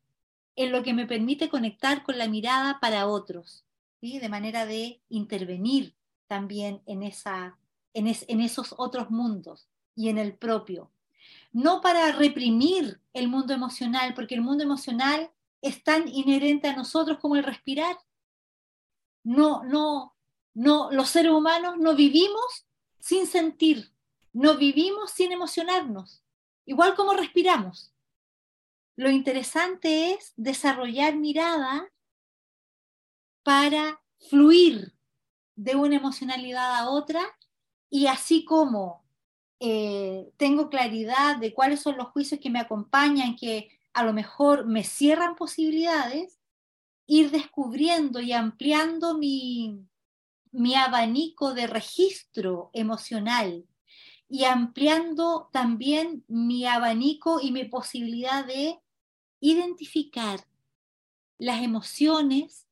[0.57, 3.67] en lo que me permite conectar con la mirada para otros,
[4.01, 4.19] ¿sí?
[4.19, 6.00] de manera de intervenir
[6.31, 7.59] también en, esa,
[7.93, 10.93] en, en esos otros mundos y en el propio
[11.53, 15.31] no para reprimir el mundo emocional, porque el mundo emocional
[15.63, 17.99] es tan inherente a nosotros como el respirar.
[19.25, 20.15] No, no,
[20.55, 22.67] no, los seres humanos no vivimos
[22.99, 23.93] sin sentir,
[24.33, 26.23] no vivimos sin emocionarnos,
[26.65, 27.93] igual como respiramos.
[28.97, 31.91] Lo interesante es desarrollar mirada
[33.43, 34.95] para fluir
[35.61, 37.21] de una emocionalidad a otra
[37.91, 39.05] y así como
[39.61, 44.65] eh, tengo claridad de cuáles son los juicios que me acompañan, que a lo mejor
[44.65, 46.39] me cierran posibilidades,
[47.07, 49.85] ir descubriendo y ampliando mi,
[50.51, 53.67] mi abanico de registro emocional
[54.31, 58.81] y ampliando también mi abanico y mi posibilidad de
[59.41, 60.41] identificar
[61.37, 62.67] las emociones,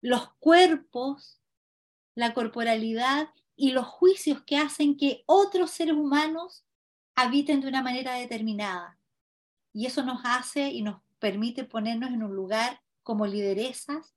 [0.00, 1.35] los cuerpos,
[2.16, 6.64] la corporalidad y los juicios que hacen que otros seres humanos
[7.14, 8.98] habiten de una manera determinada.
[9.72, 14.14] Y eso nos hace y nos permite ponernos en un lugar como lideresas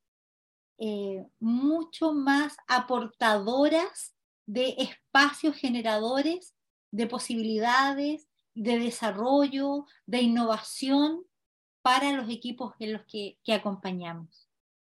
[0.77, 6.55] eh, mucho más aportadoras de espacios generadores,
[6.91, 11.25] de posibilidades, de desarrollo, de innovación
[11.81, 14.49] para los equipos en los que, acompañamos.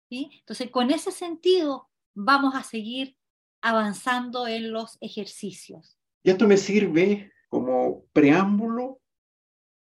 [0.09, 0.31] ¿sí?
[0.39, 3.17] Entonces, con ese sentido, vamos a seguir
[3.62, 5.97] avanzando en los ejercicios.
[6.23, 9.02] Y esto me sirve como preámbulo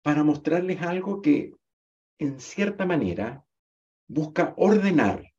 [0.03, 1.53] para mostrarles algo que
[2.19, 3.45] en cierta manera
[4.09, 5.33] busca ordenar,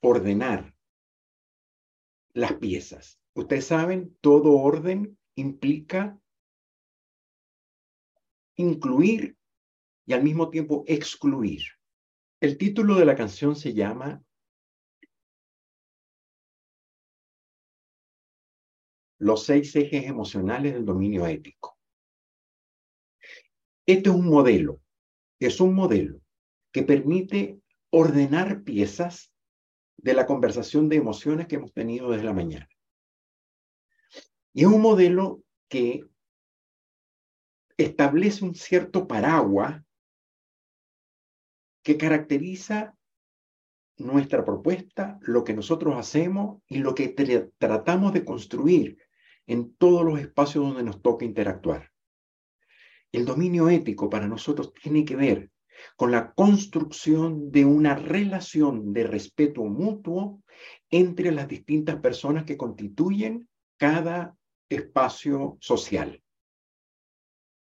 [0.00, 0.74] ordenar
[2.32, 3.18] las piezas.
[3.34, 6.18] Ustedes saben, todo orden implica
[8.56, 9.36] incluir
[10.06, 11.62] y al mismo tiempo excluir.
[12.40, 14.22] El título de la canción se llama
[19.18, 21.78] los seis ejes emocionales del dominio ético.
[23.86, 24.80] Este es un modelo,
[25.38, 26.20] es un modelo
[26.72, 29.32] que permite ordenar piezas
[29.96, 32.68] de la conversación de emociones que hemos tenido desde la mañana.
[34.52, 36.04] Y es un modelo que
[37.76, 39.82] establece un cierto paraguas
[41.82, 42.96] que caracteriza
[43.98, 47.08] nuestra propuesta, lo que nosotros hacemos y lo que
[47.58, 49.05] tratamos de construir
[49.46, 51.90] en todos los espacios donde nos toca interactuar.
[53.12, 55.50] El dominio ético para nosotros tiene que ver
[55.96, 60.42] con la construcción de una relación de respeto mutuo
[60.90, 64.36] entre las distintas personas que constituyen cada
[64.68, 66.22] espacio social.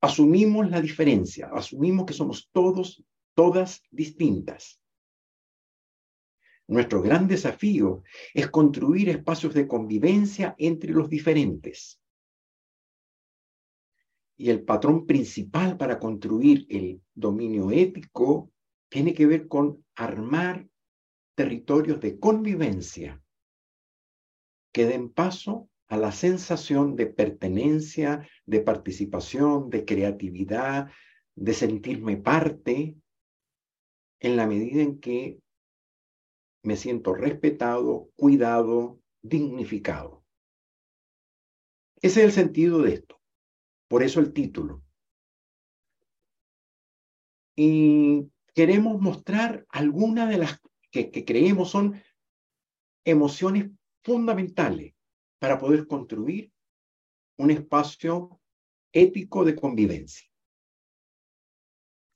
[0.01, 3.03] Asumimos la diferencia, asumimos que somos todos,
[3.35, 4.80] todas distintas.
[6.71, 8.01] Nuestro gran desafío
[8.33, 11.99] es construir espacios de convivencia entre los diferentes.
[14.37, 18.53] Y el patrón principal para construir el dominio ético
[18.87, 20.65] tiene que ver con armar
[21.35, 23.21] territorios de convivencia
[24.71, 30.89] que den paso a la sensación de pertenencia, de participación, de creatividad,
[31.35, 32.95] de sentirme parte,
[34.21, 35.41] en la medida en que
[36.63, 40.23] me siento respetado, cuidado, dignificado.
[42.01, 43.19] Ese es el sentido de esto.
[43.87, 44.83] Por eso el título.
[47.55, 52.01] Y queremos mostrar algunas de las que, que creemos son
[53.05, 53.69] emociones
[54.03, 54.93] fundamentales
[55.39, 56.51] para poder construir
[57.37, 58.39] un espacio
[58.93, 60.27] ético de convivencia.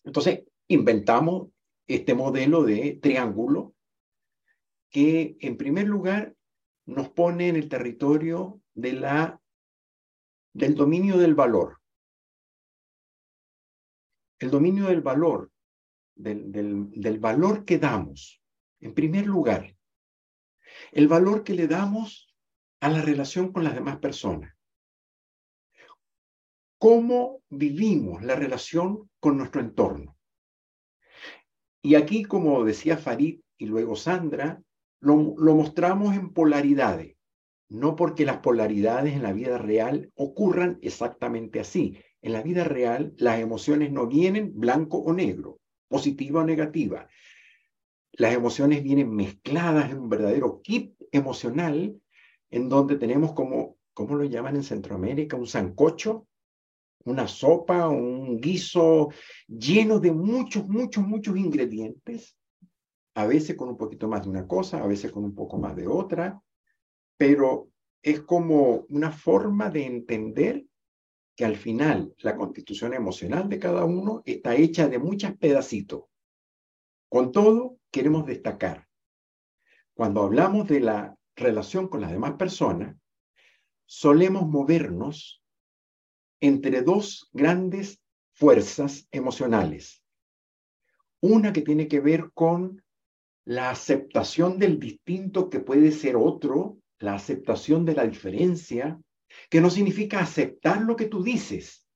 [0.04, 1.50] Entonces, inventamos
[1.88, 3.75] este modelo de triángulo
[4.96, 6.34] que en primer lugar
[6.86, 9.42] nos pone en el territorio de la,
[10.54, 11.82] del dominio del valor.
[14.40, 15.52] El dominio del valor,
[16.16, 18.42] del, del, del valor que damos,
[18.80, 19.76] en primer lugar,
[20.94, 22.34] el valor que le damos
[22.80, 24.56] a la relación con las demás personas.
[26.78, 30.18] Cómo vivimos la relación con nuestro entorno.
[31.82, 34.62] Y aquí, como decía Farid y luego Sandra,
[35.06, 37.16] lo, mostramos en polaridades,
[37.70, 41.98] no porque las polaridades en la vida real ocurran exactamente así.
[42.22, 47.08] En la vida real las emociones no vienen blanco o negro, positiva o negativa.
[48.14, 52.02] Las emociones vienen mezcladas en un verdadero kit emocional
[52.50, 55.38] en donde tenemos como, ¿cómo lo llaman en Centroamérica?
[55.38, 56.28] Un sancocho,
[57.04, 59.10] una sopa, un guiso
[59.48, 62.36] lleno de muchos, muchos, muchos ingredientes,
[63.16, 65.76] a veces con un poquito más de una cosa, a veces con un poco más
[65.76, 66.42] de otra,
[67.18, 67.70] pero
[68.02, 70.66] es como una forma de entender
[71.36, 76.04] que al final la constitución emocional de cada uno está hecha de muchos pedacitos.
[77.10, 78.88] Con todo, queremos destacar,
[79.94, 82.98] cuando hablamos de la relación con las demás personas,
[83.86, 85.42] solemos movernos
[86.42, 88.02] entre dos grandes
[88.34, 90.04] fuerzas emocionales.
[91.22, 92.85] Una que tiene que ver con
[93.46, 99.00] la aceptación del distinto que puede ser otro, la aceptación de la diferencia,
[99.50, 101.88] que no significa aceptar lo que tú dices,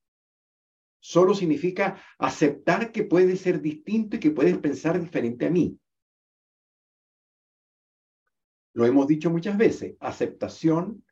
[0.99, 5.79] solo significa aceptar que puede ser distinto y que puedes pensar diferente a mí.
[8.73, 11.03] Lo hemos dicho muchas veces, aceptación,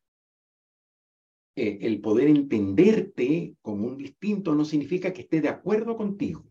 [1.55, 6.45] eh, el poder entenderte como un distinto no significa que esté de acuerdo contigo.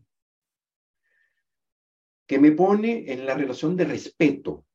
[2.27, 4.65] Que me pone en la relación de respeto.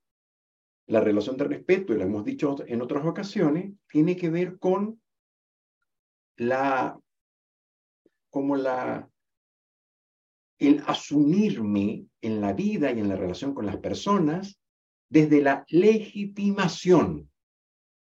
[0.86, 5.00] La relación de respeto, y lo hemos dicho en otras ocasiones, tiene que ver con
[6.36, 6.98] la,
[8.30, 9.08] como la,
[10.58, 14.58] el asumirme en la vida y en la relación con las personas
[15.08, 17.30] desde la legitimación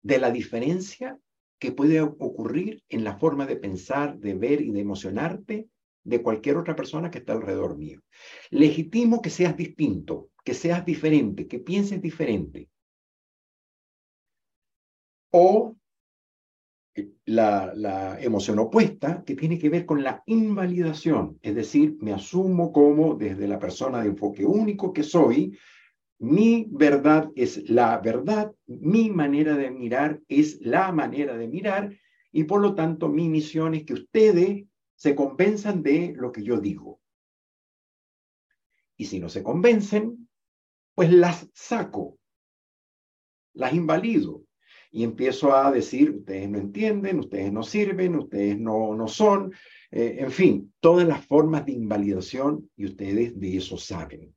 [0.03, 1.17] de la diferencia
[1.59, 5.69] que puede ocurrir en la forma de pensar, de ver y de emocionarte
[6.07, 8.01] de cualquier otra persona que está alrededor mío.
[8.49, 12.69] Legitimo que seas distinto, que seas diferente, que pienses diferente.
[15.31, 15.75] O
[17.25, 22.71] la, la, emoción opuesta, que tiene que ver con la invalidación, es decir, me asumo
[22.71, 25.57] como desde la persona de enfoque único que soy,
[26.19, 31.93] mi verdad es la verdad, mi manera de mirar es la manera de mirar
[32.31, 34.63] y por lo tanto mi misión es que ustedes
[34.97, 36.99] se convenzan de lo que yo digo.
[38.97, 40.27] Y si no se convencen,
[40.95, 42.17] pues las saco,
[43.53, 44.43] las invalido.
[44.89, 49.53] Y empiezo a decir, ustedes no entienden, ustedes no sirven, ustedes no, no son,
[49.91, 54.33] eh, en fin, todas las formas de invalidación y ustedes de eso saben.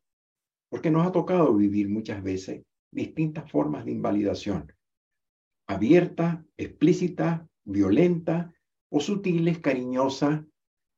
[0.68, 4.70] Porque nos ha tocado vivir muchas veces distintas formas de invalidación,
[5.66, 8.53] abierta, explícita, violenta
[8.90, 10.44] o sutiles, cariñosas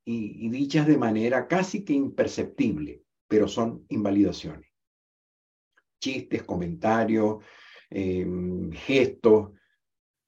[0.04, 4.70] y, dichas de manera casi que imperceptible, pero son invalidaciones.
[6.00, 7.44] Chistes, comentarios,
[7.90, 9.52] em, gestos,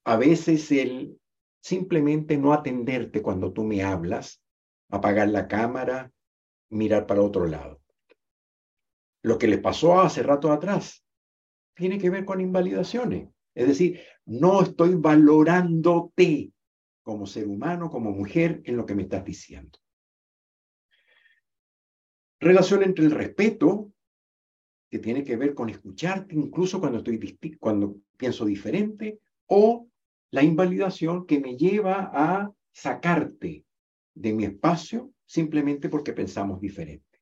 [0.04, 1.18] a veces el
[1.60, 4.42] simplemente no atenderte cuando tú me hablas,
[4.90, 6.12] apagar la cámara,
[6.70, 7.80] mirar para otro lado.
[9.22, 11.04] Lo que le pasó hace rato atrás
[11.74, 13.30] tiene que ver con invalidaciones.
[13.54, 16.52] Es decir, no estoy valorándote
[17.04, 19.78] como ser humano, como mujer, en lo que me estás diciendo.
[22.40, 23.92] Relación entre el respeto,
[24.90, 29.88] que tiene que ver con escucharte incluso cuando, estoy cuando pienso diferente, o
[30.30, 33.64] la invalidación que me lleva a sacarte
[34.14, 37.20] de mi espacio simplemente porque pensamos diferente.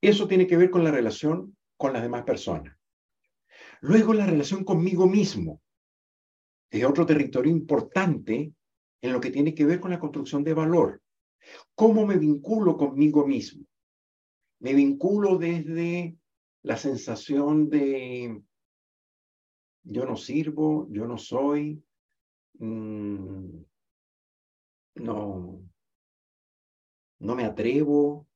[0.00, 2.76] Eso tiene que ver con la relación con las demás personas.
[3.80, 5.60] Luego la relación conmigo mismo.
[6.72, 8.54] Es otro territorio importante
[9.02, 11.02] en lo que tiene que ver con la construcción de valor.
[11.74, 13.66] ¿Cómo me vinculo conmigo mismo?
[14.60, 16.16] Me vinculo desde
[16.62, 18.42] la sensación de
[19.82, 21.84] yo no sirvo, yo no soy,
[22.54, 23.56] mm,
[24.94, 25.60] no,
[27.18, 28.26] no me atrevo,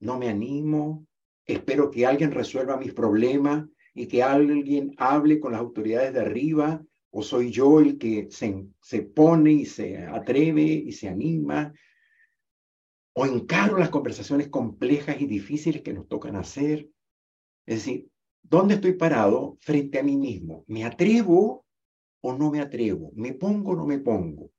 [0.00, 1.06] no me animo,
[1.46, 6.84] espero que alguien resuelva mis problemas y que alguien hable con las autoridades de arriba,
[7.18, 11.72] o soy yo el que se, se pone y se atreve y se anima,
[13.14, 16.90] o encaro las conversaciones complejas y difíciles que nos tocan hacer.
[17.64, 18.10] Es decir,
[18.42, 20.64] ¿dónde estoy parado frente a mí mismo?
[20.66, 21.64] ¿Me atrevo
[22.20, 23.12] o no me atrevo?
[23.14, 24.50] ¿Me pongo o no me pongo?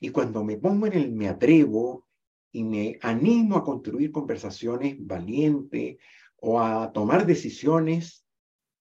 [0.00, 2.08] Y cuando me pongo en el me atrevo
[2.50, 5.98] y me animo a construir conversaciones valientes,
[6.40, 8.24] o a tomar decisiones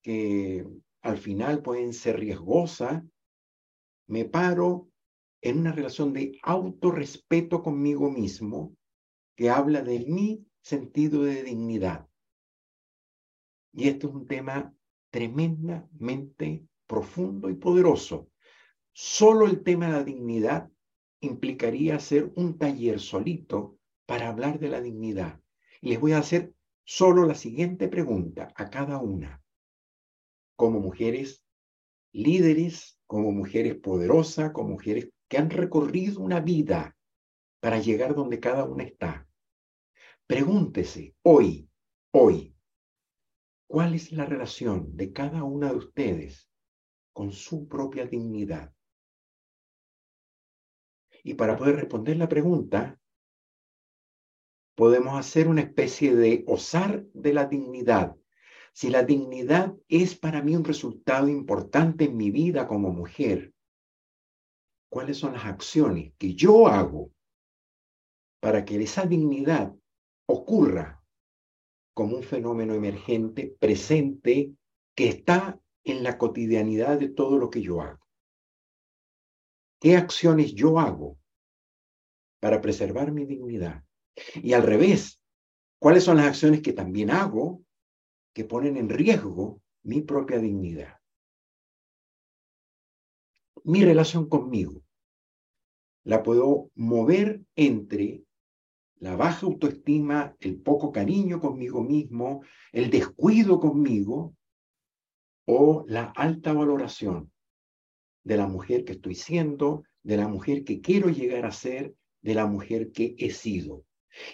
[0.01, 0.65] que
[1.01, 3.03] al final pueden ser riesgosas,
[4.09, 4.89] me paro
[5.41, 8.75] en una relación de autorrespeto conmigo mismo
[9.35, 12.07] que habla de mi sentido de dignidad.
[13.71, 14.73] Y esto es un tema
[15.11, 18.29] tremendamente profundo y poderoso.
[18.91, 20.71] Solo el tema de la dignidad
[21.21, 25.39] implicaría hacer un taller solito para hablar de la dignidad.
[25.81, 26.53] Y les voy a hacer
[26.83, 29.41] solo la siguiente pregunta a cada una.
[30.55, 31.45] Como mujeres
[32.11, 36.95] líderes, como mujeres poderosas, como mujeres que han recorrido una vida
[37.59, 39.27] para llegar donde cada una está.
[40.27, 41.69] Pregúntese hoy,
[42.11, 42.55] hoy,
[43.67, 46.49] ¿cuál es la relación de cada una de ustedes
[47.13, 48.73] con su propia dignidad?
[51.23, 52.99] Y para poder responder la pregunta,
[54.75, 58.15] podemos hacer una especie de osar de la dignidad.
[58.73, 63.53] Si la dignidad es para mí un resultado importante en mi vida como mujer,
[64.89, 67.11] ¿cuáles son las acciones que yo hago
[68.39, 69.75] para que esa dignidad
[70.27, 71.03] ocurra
[71.93, 74.53] como un fenómeno emergente, presente,
[74.95, 78.05] que está en la cotidianidad de todo lo que yo hago?
[79.81, 81.17] ¿Qué acciones yo hago
[82.39, 83.83] para preservar mi dignidad?
[84.35, 85.21] Y al revés,
[85.79, 87.63] ¿cuáles son las acciones que también hago
[88.33, 90.99] que ponen en riesgo mi propia dignidad?
[93.63, 94.83] Mi relación conmigo
[96.03, 98.23] la puedo mover entre
[98.99, 104.35] la baja autoestima, el poco cariño conmigo mismo, el descuido conmigo
[105.45, 107.31] o la alta valoración
[108.23, 112.35] de la mujer que estoy siendo, de la mujer que quiero llegar a ser, de
[112.35, 113.85] la mujer que he sido.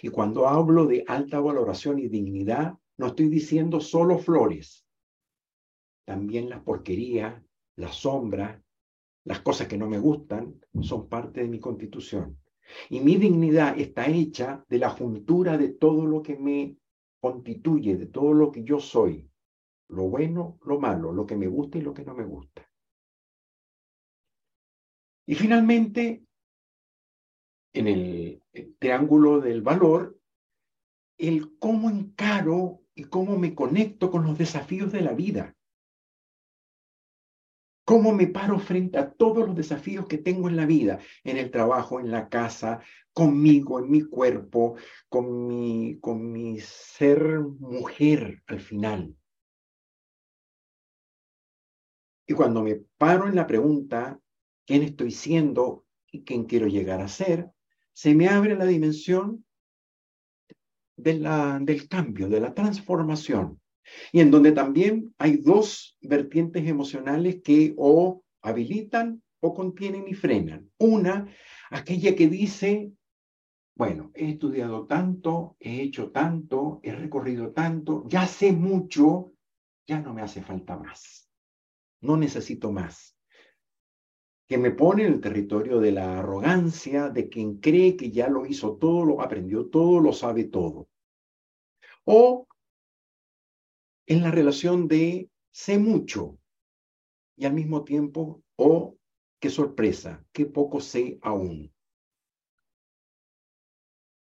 [0.02, 4.86] Y cuando hablo de alta valoración y dignidad, no estoy diciendo solo flores,
[6.06, 7.42] también las porquerías,
[7.76, 8.62] las sombras,
[9.24, 12.40] las cosas que no me gustan, son parte de mi constitución.
[12.88, 16.78] Y mi dignidad está hecha de la juntura de todo lo que me
[17.20, 19.28] constituye, de todo lo que yo soy,
[19.88, 22.68] lo bueno, lo malo, lo que me gusta y lo que no me gusta.
[25.26, 26.24] Y finalmente,
[27.72, 28.42] en el
[28.78, 30.18] triángulo del valor,
[31.18, 35.54] el cómo encaro y cómo me conecto con los desafíos de la vida.
[37.84, 41.52] Cómo me paro frente a todos los desafíos que tengo en la vida, en el
[41.52, 42.80] trabajo, en la casa,
[43.12, 44.76] conmigo, en mi cuerpo,
[45.08, 49.14] con mi, con mi ser mujer al final.
[52.26, 54.18] Y cuando me paro en la pregunta,
[54.64, 57.52] ¿quién estoy siendo y quién quiero llegar a ser?
[57.96, 59.45] se me abre la dimensión
[60.96, 63.60] de la, del cambio, de la transformación,
[64.12, 70.70] y en donde también hay dos vertientes emocionales que o habilitan o contienen y frenan.
[70.78, 71.28] Una,
[71.70, 72.92] aquella que dice,
[73.76, 79.32] bueno, he estudiado tanto, he hecho tanto, he recorrido tanto, ya sé mucho,
[79.86, 81.30] ya no me hace falta más,
[82.00, 83.15] no necesito más
[84.48, 88.46] que me pone en el territorio de la arrogancia de quien cree que ya lo
[88.46, 90.88] hizo todo, lo aprendió todo, lo sabe todo.
[92.04, 92.46] O
[94.06, 96.38] en la relación de sé mucho
[97.36, 98.96] y al mismo tiempo, o
[99.40, 101.72] qué sorpresa, qué poco sé aún.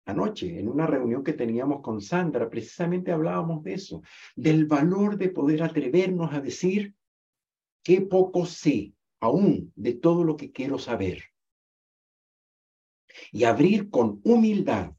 [0.06, 4.02] Anoche, en una reunión que teníamos con Sandra, precisamente hablábamos de eso,
[4.34, 6.94] del valor de poder atrevernos a decir
[7.82, 11.24] qué poco sé, aún de todo lo que quiero saber.
[13.32, 14.92] Y abrir con humildad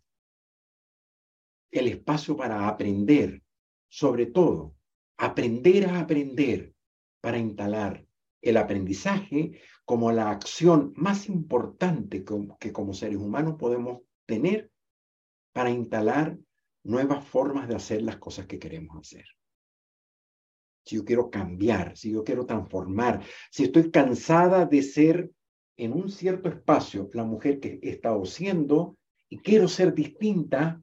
[1.72, 3.44] el espacio para aprender,
[3.90, 4.76] sobre todo,
[5.18, 6.74] aprender a aprender
[7.22, 8.06] para instalar
[8.42, 12.24] el aprendizaje como la acción más importante
[12.60, 14.72] que como seres humanos podemos tener
[15.54, 16.38] para instalar
[16.84, 19.37] nuevas formas de hacer las cosas que queremos hacer
[20.88, 23.22] si yo quiero cambiar, si yo quiero transformar,
[23.52, 25.30] si estoy cansada de ser
[25.76, 30.82] en un cierto espacio la mujer que he estado siendo y quiero ser distinta,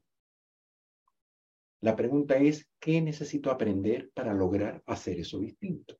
[1.81, 5.99] la pregunta es, ¿qué necesito aprender para lograr hacer eso distinto?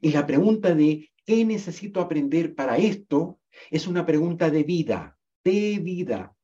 [0.00, 3.38] Y la pregunta de ¿qué necesito aprender para esto?
[3.70, 6.34] es una pregunta de vida, de vida,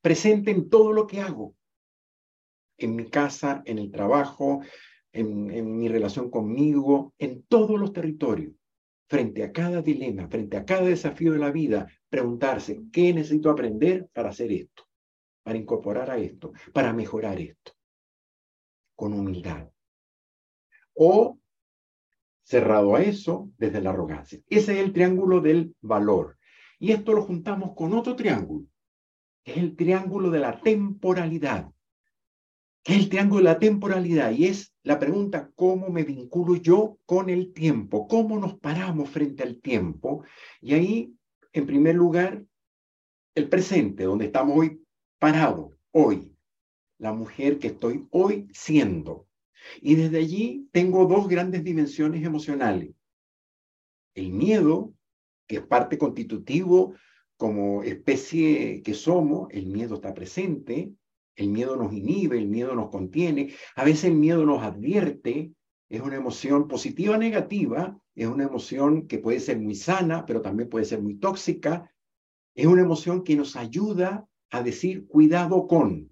[0.00, 1.54] presente en todo lo que hago
[2.78, 4.60] en mi casa, en el trabajo,
[5.12, 8.54] en, mi relación conmigo, en todos los territorios,
[9.08, 14.08] frente a cada dilema, frente a cada desafío de la vida, preguntarse, ¿qué necesito aprender
[14.12, 14.84] para hacer esto?
[15.42, 17.72] Para incorporar a esto, para mejorar esto,
[18.94, 19.68] con humildad.
[20.94, 21.38] O
[22.42, 24.40] cerrado a eso desde la arrogancia.
[24.48, 26.38] Ese es el triángulo del valor.
[26.78, 28.66] Y esto lo juntamos con otro triángulo,
[29.44, 31.70] es el triángulo de la temporalidad
[32.86, 37.00] que es el triángulo de la temporalidad y es la pregunta, ¿cómo me vinculo yo
[37.04, 38.06] con el tiempo?
[38.06, 40.22] ¿Cómo nos paramos frente al tiempo?
[40.60, 41.12] Y ahí,
[41.52, 42.44] en primer lugar,
[43.34, 44.80] el presente, donde estamos hoy
[45.18, 46.32] parados, hoy,
[46.98, 49.26] la mujer que estoy hoy siendo.
[49.80, 52.94] Y desde allí tengo dos grandes dimensiones emocionales.
[54.14, 54.94] El miedo,
[55.48, 56.94] que es parte constitutivo
[57.36, 60.94] como especie que somos, el miedo está presente,
[61.36, 65.52] el miedo nos inhibe, el miedo nos contiene, a veces el miedo nos advierte,
[65.88, 70.40] es una emoción positiva o negativa, es una emoción que puede ser muy sana, pero
[70.40, 71.92] también puede ser muy tóxica,
[72.54, 76.10] es una emoción que nos ayuda a decir cuidado con.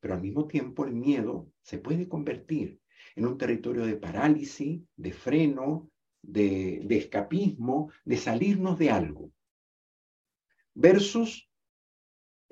[0.00, 2.78] Pero al mismo tiempo el miedo se puede convertir
[3.16, 5.90] en un territorio de parálisis, de freno,
[6.20, 9.32] de, de escapismo, de salirnos de algo.
[10.74, 11.48] Versus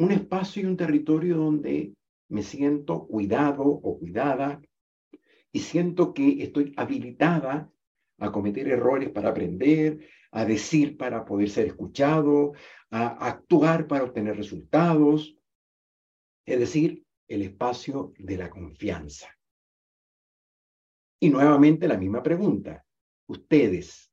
[0.03, 1.95] un espacio y un territorio donde
[2.29, 4.61] me siento cuidado o cuidada
[5.53, 7.71] y siento que estoy habilitada
[8.19, 12.53] a cometer errores para aprender, a decir para poder ser escuchado,
[12.91, 15.37] a actuar para obtener resultados.
[16.47, 19.29] Es decir, el espacio de la confianza.
[21.21, 22.85] Y nuevamente la misma pregunta.
[23.29, 24.11] Ustedes,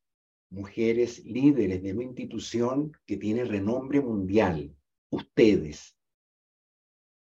[0.52, 4.76] mujeres líderes de una institución que tiene renombre mundial,
[5.10, 5.96] ustedes,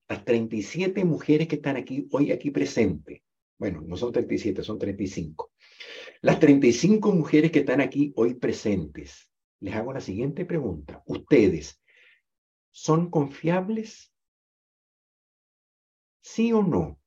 [0.08, 3.22] las 37 mujeres que están aquí hoy aquí presentes,
[3.58, 5.52] bueno, no son 37, son 35.
[6.22, 9.30] Las 35 mujeres que están aquí hoy presentes,
[9.60, 11.02] les hago la siguiente pregunta.
[11.06, 11.82] ¿Ustedes
[12.72, 14.14] son confiables?
[16.22, 17.00] ¿Sí o no?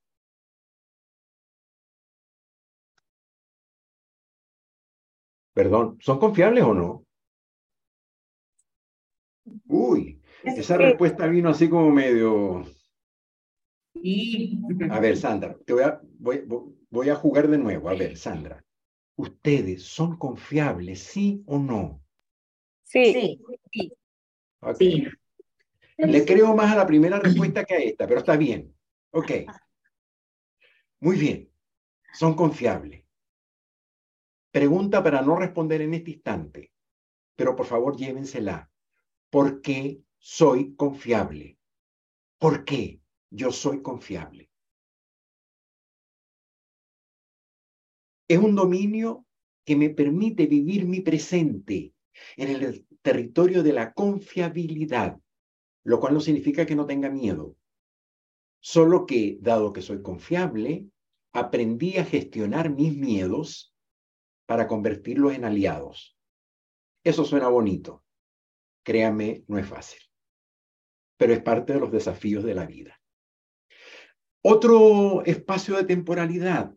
[5.53, 7.07] Perdón, ¿son confiables o no?
[9.69, 10.16] Uy,
[10.47, 12.65] esa respuesta vino así como medio...
[14.91, 17.89] A ver, Sandra, te voy a, voy, a jugar de nuevo.
[17.89, 18.63] A ver, Sandra,
[19.17, 22.01] ¿ustedes son confiables, sí o no?
[22.85, 23.41] Sí.
[24.79, 25.07] Sí.
[25.99, 28.73] Le creo más a la primera respuesta que a esta, pero está bien.
[29.11, 29.33] Ok.
[31.01, 31.51] Muy bien.
[32.13, 33.05] Son confiables.
[34.51, 36.73] Pregunta para no responder en este instante,
[37.35, 38.71] pero por favor llévensela.
[39.31, 41.57] ¿Por qué soy confiable.
[42.37, 43.01] ¿Por qué
[43.31, 44.51] yo soy confiable?
[48.27, 49.25] Es un dominio
[49.65, 51.95] que me permite vivir mi presente
[52.37, 55.17] en el territorio de la confiabilidad,
[55.85, 57.55] lo cual no significa que no tenga miedo.
[58.59, 60.89] Solo que, dado que soy confiable,
[61.35, 63.73] aprendí a gestionar mis miedos
[64.45, 66.19] para convertirlos en aliados.
[67.05, 68.03] Eso suena bonito.
[68.83, 70.06] Créame, no es fácil
[71.17, 73.01] pero es parte de los desafíos de la vida.
[74.43, 76.75] Otro espacio de temporalidad,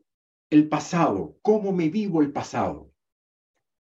[0.49, 1.37] el pasado.
[1.41, 2.91] ¿Cómo me vivo el pasado?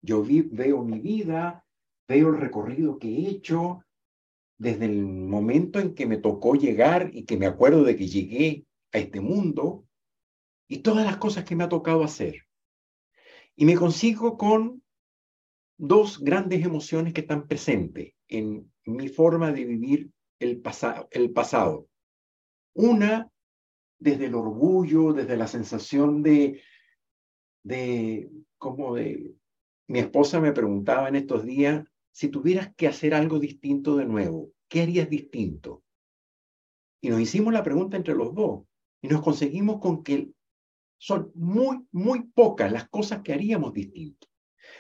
[0.03, 1.67] Yo veo mi vida,
[2.09, 3.85] veo el recorrido que he hecho
[4.59, 8.65] desde el momento en que me tocó llegar y que me acuerdo de que llegué
[8.93, 9.87] a este mundo
[10.69, 12.47] y todas las cosas que me ha tocado hacer.
[13.57, 14.83] Y me consigo con
[15.77, 20.11] dos grandes emociones que están presentes en mi forma de vivir
[20.45, 20.63] el,
[21.11, 21.89] el pasado.
[22.75, 23.31] Una,
[23.99, 26.61] desde el orgullo, desde la sensación de,
[27.63, 29.35] de, como de,
[29.87, 34.51] mi esposa me preguntaba en estos días, si tuvieras que hacer algo distinto de nuevo,
[34.69, 35.83] ¿qué harías distinto?
[37.01, 38.65] Y nos hicimos la pregunta entre los dos
[39.03, 40.31] y nos conseguimos con que
[40.97, 44.27] son muy, muy pocas las cosas que haríamos distinto.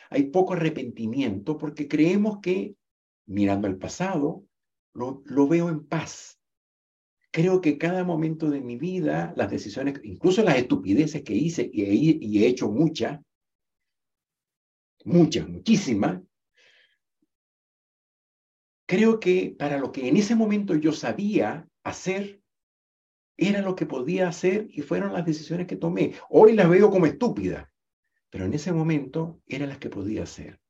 [0.08, 2.76] Hay poco arrepentimiento porque creemos que,
[3.26, 4.44] mirando al pasado,
[4.94, 6.40] lo, veo en paz.
[7.30, 11.82] Creo que cada momento de mi vida, las decisiones, incluso las estupideces que hice y
[11.82, 13.20] he, y he hecho muchas,
[15.04, 16.22] muchas, muchísimas,
[18.86, 22.40] creo que para lo que en ese momento yo sabía hacer,
[23.36, 26.14] era lo que podía hacer y fueron las decisiones que tomé.
[26.30, 27.68] Hoy las veo como estúpidas,
[28.30, 30.60] pero en ese momento eran las que podía hacer.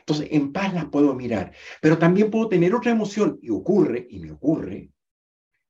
[0.00, 4.18] Entonces, en paz las puedo mirar, pero también puedo tener otra emoción, y ocurre, y
[4.18, 4.90] me ocurre,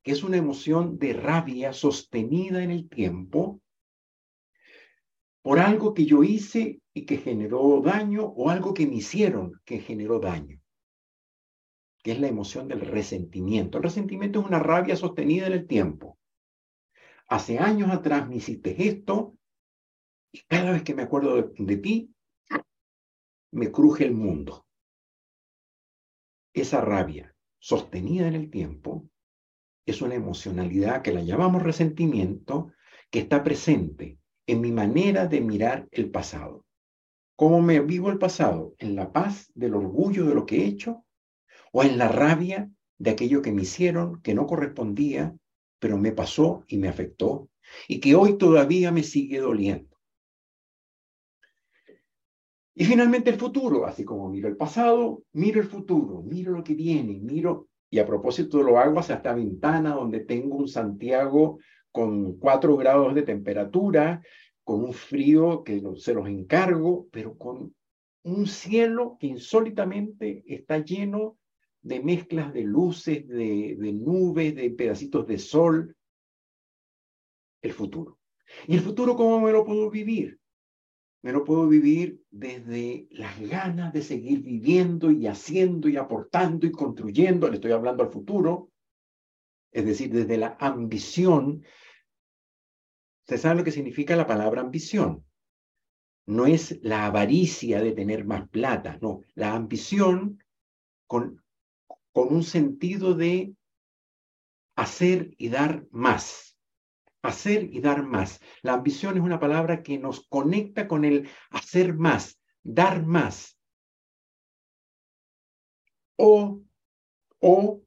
[0.03, 3.61] que es una emoción de rabia sostenida en el tiempo
[5.43, 9.81] por algo que yo hice y que generó daño o algo que me hicieron que
[9.81, 10.61] generó daño,
[12.03, 13.79] que es la emoción del resentimiento.
[13.79, 16.18] El resentimiento es una rabia sostenida en el tiempo.
[17.29, 19.37] Hace años atrás me hiciste esto
[20.33, 22.12] y cada vez que me acuerdo de, de ti,
[23.53, 24.67] me cruje el mundo.
[26.55, 29.09] Esa rabia sostenida en el tiempo
[29.87, 32.73] es una emocionalidad que la llamamos resentimiento,
[33.11, 36.65] que está presente en mi manera de mirar el pasado.
[37.37, 38.75] ¿Cómo me vivo el pasado?
[38.79, 41.05] ¿En la paz del orgullo de lo que he hecho?
[41.73, 45.37] ¿O en la rabia de aquello que me hicieron, que no correspondía,
[45.79, 47.51] pero me pasó y me afectó,
[47.89, 49.91] y que hoy todavía me sigue doliendo?
[52.75, 56.75] Y finalmente el futuro, así como miro el pasado, miro el futuro, miro lo que
[56.75, 61.59] viene, miro, y a propósito lo hago hacia esta ventana donde tengo un Santiago
[61.91, 64.23] con cuatro grados de temperatura,
[64.64, 67.75] con un frío que se los encargo, pero con
[68.23, 71.37] un cielo que insólitamente está lleno
[71.83, 75.97] de mezclas de luces, de, de nubes, de pedacitos de sol.
[77.61, 78.18] El futuro.
[78.66, 80.41] ¿Y el futuro cómo me lo puedo vivir?
[81.23, 86.73] Me lo puedo vivir desde las ganas de seguir viviendo y haciendo y aportando y
[86.73, 88.70] construyendo, le estoy hablando al futuro,
[89.70, 91.62] es decir, desde la ambición
[93.23, 95.25] Usted sabe lo que significa la palabra ambición.
[96.27, 100.43] No es la avaricia de tener más plata, no, la ambición
[101.07, 101.43] con,
[102.12, 103.55] con un sentido de
[104.77, 106.52] hacer y dar más.
[107.23, 108.41] Hacer y dar más.
[108.62, 113.59] La ambición es una palabra que nos conecta con el hacer más, dar más.
[116.16, 116.62] O,
[117.41, 117.83] o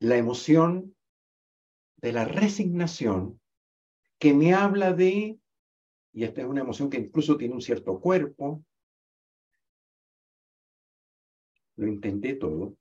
[0.00, 0.96] la emoción
[1.96, 3.40] de la resignación
[4.18, 5.38] que me habla de,
[6.12, 8.64] y esta es una emoción que incluso tiene un cierto cuerpo,
[11.76, 12.76] lo intenté todo,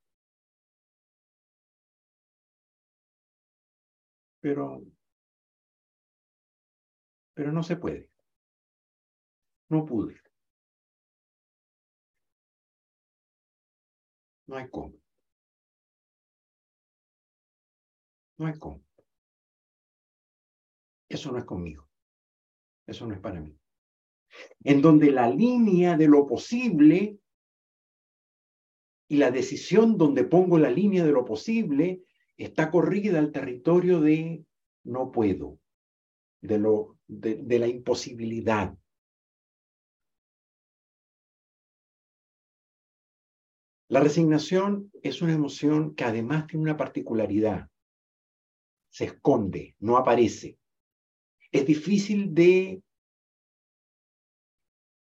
[4.39, 4.83] pero,
[7.41, 8.07] pero no se puede.
[9.67, 10.21] No pude.
[14.45, 14.93] No hay cómo.
[18.37, 18.83] No hay cómo.
[21.09, 21.89] Eso no es conmigo.
[22.85, 23.57] Eso no es para mí.
[24.63, 27.17] En donde la línea de lo posible
[29.07, 32.03] y la decisión donde pongo la línea de lo posible
[32.37, 34.45] está corrida al territorio de
[34.83, 35.57] no puedo,
[36.41, 38.75] de, lo, de, la imposibilidad.
[43.89, 47.69] La resignación es una emoción que además tiene una particularidad.
[48.89, 50.57] Se esconde, no aparece
[51.51, 52.81] es difícil de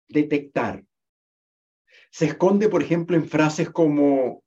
[0.08, 0.84] detectar.
[2.10, 4.42] Se esconde, por ejemplo, en frases como,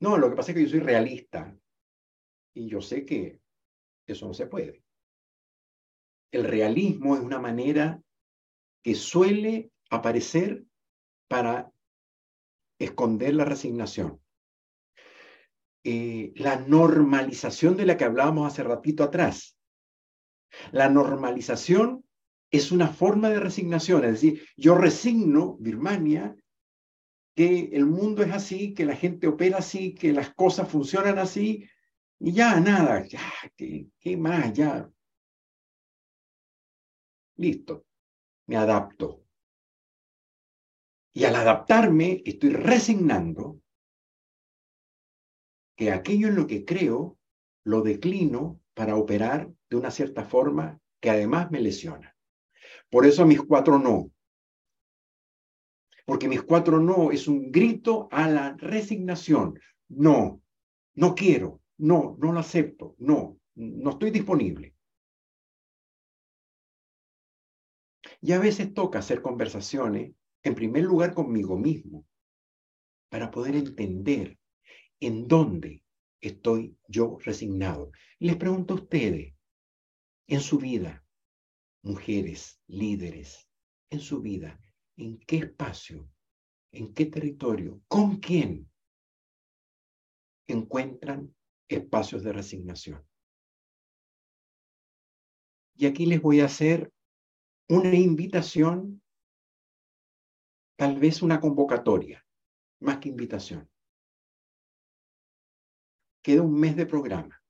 [0.00, 1.56] no, lo que pasa es que yo soy realista
[2.54, 3.40] y yo sé que
[4.06, 4.84] eso no se puede.
[6.32, 8.02] El realismo es una manera
[8.82, 10.64] que suele aparecer
[11.28, 11.72] para
[12.78, 14.20] esconder la resignación.
[15.84, 19.56] Eh, la normalización de la que hablábamos hace ratito atrás.
[20.72, 22.04] La normalización
[22.50, 26.36] es una forma de resignación, es decir, yo resigno, Birmania,
[27.34, 31.68] que el mundo es así, que la gente opera así, que las cosas funcionan así,
[32.18, 33.20] y ya nada, ya,
[33.56, 34.52] ¿qué, qué más?
[34.54, 34.88] Ya.
[37.36, 37.86] Listo,
[38.46, 39.24] me adapto.
[41.12, 43.60] Y al adaptarme, estoy resignando
[45.76, 47.18] que aquello en lo que creo
[47.64, 52.16] lo declino para operar de una cierta forma que además me lesiona.
[52.90, 54.12] Por eso mis cuatro no.
[56.04, 59.58] Porque mis cuatro no es un grito a la resignación.
[59.88, 60.40] No,
[60.94, 64.75] no quiero, no, no lo acepto, no, no estoy disponible.
[68.26, 70.12] Y a veces toca hacer conversaciones,
[70.42, 72.04] en primer lugar conmigo mismo,
[73.08, 74.36] para poder entender
[74.98, 75.84] en dónde
[76.20, 77.92] estoy yo resignado.
[78.18, 79.32] Les pregunto a ustedes,
[80.26, 81.06] en su vida,
[81.82, 83.48] mujeres, líderes,
[83.90, 84.60] en su vida,
[84.96, 86.10] ¿en qué espacio,
[86.72, 88.68] en qué territorio, con quién
[90.48, 91.32] encuentran
[91.68, 93.06] espacios de resignación?
[95.76, 96.90] Y aquí les voy a hacer
[97.68, 99.02] una invitación,
[100.76, 102.24] tal vez una convocatoria,
[102.80, 103.68] más que invitación.
[106.22, 107.42] Queda un mes de programa.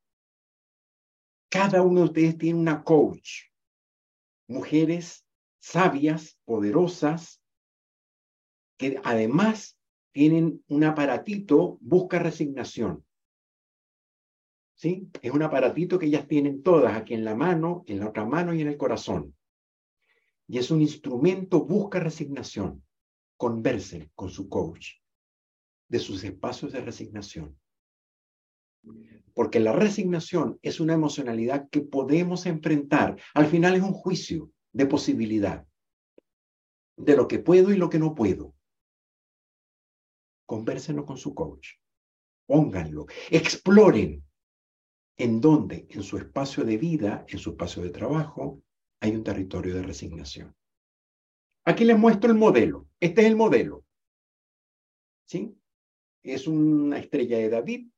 [1.50, 3.44] Cada uno de ustedes tiene una coach,
[4.48, 5.26] mujeres
[5.58, 7.42] sabias, poderosas,
[8.78, 9.78] que además
[10.12, 13.04] tienen un aparatito, busca resignación.
[14.74, 15.10] ¿Sí?
[15.22, 18.54] Es un aparatito que ellas tienen todas aquí en la mano, en la otra mano
[18.54, 19.34] y en el corazón.
[20.48, 22.82] Y es un instrumento, busca resignación.
[23.36, 24.92] Conversen con su coach
[25.88, 27.58] de sus espacios de resignación.
[29.34, 33.20] Porque la resignación es una emocionalidad que podemos enfrentar.
[33.34, 35.66] Al final es un juicio de posibilidad,
[36.96, 38.54] de lo que puedo y lo que no puedo.
[40.46, 41.70] Convérsenlo con su coach.
[42.46, 43.06] Pónganlo.
[43.30, 44.24] Exploren
[45.18, 48.62] en dónde en su espacio de vida, en su espacio de trabajo,
[49.06, 50.54] hay un territorio de resignación.
[51.64, 52.88] Aquí les muestro el modelo.
[53.00, 53.84] Este es el modelo.
[55.26, 55.56] ¿Sí?
[56.22, 57.88] Es una estrella de David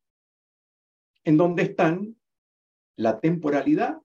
[1.25, 2.17] en donde están
[2.97, 4.01] la temporalidad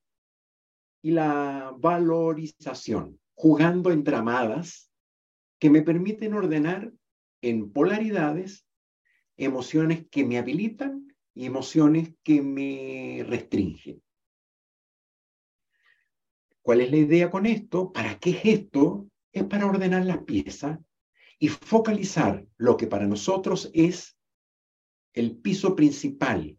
[1.01, 4.91] y la valorización, jugando entramadas
[5.59, 6.91] que me permiten ordenar
[7.41, 8.65] en polaridades
[9.37, 14.01] emociones que me habilitan y emociones que me restringen.
[16.63, 17.91] ¿Cuál es la idea con esto?
[17.91, 19.07] ¿Para qué es esto?
[19.33, 20.79] Es para ordenar las piezas
[21.37, 24.17] y focalizar lo que para nosotros es
[25.13, 26.57] el piso principal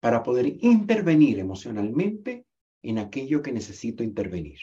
[0.00, 2.44] para poder intervenir emocionalmente
[2.82, 4.58] en aquello que necesito intervenir.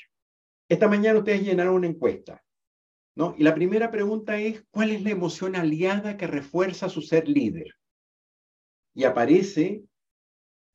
[0.70, 2.44] Esta mañana ustedes llenaron una encuesta,
[3.16, 3.34] ¿no?
[3.38, 7.76] Y la primera pregunta es, ¿cuál es la emoción aliada que refuerza su ser líder?
[8.94, 9.84] Y aparece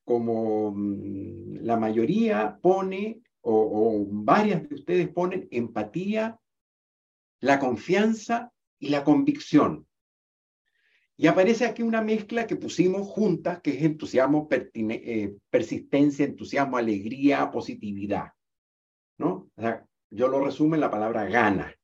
[0.04, 6.38] como mm, la mayoría pone, o, varias de ustedes ponen, empatía,
[7.40, 9.86] la confianza y la convicción.
[11.16, 17.50] Y aparece aquí una mezcla que pusimos juntas, que es entusiasmo, eh, persistencia, entusiasmo, alegría,
[17.50, 18.32] positividad.
[19.18, 19.50] ¿no?
[20.10, 21.74] Yo lo resumo en la palabra gana.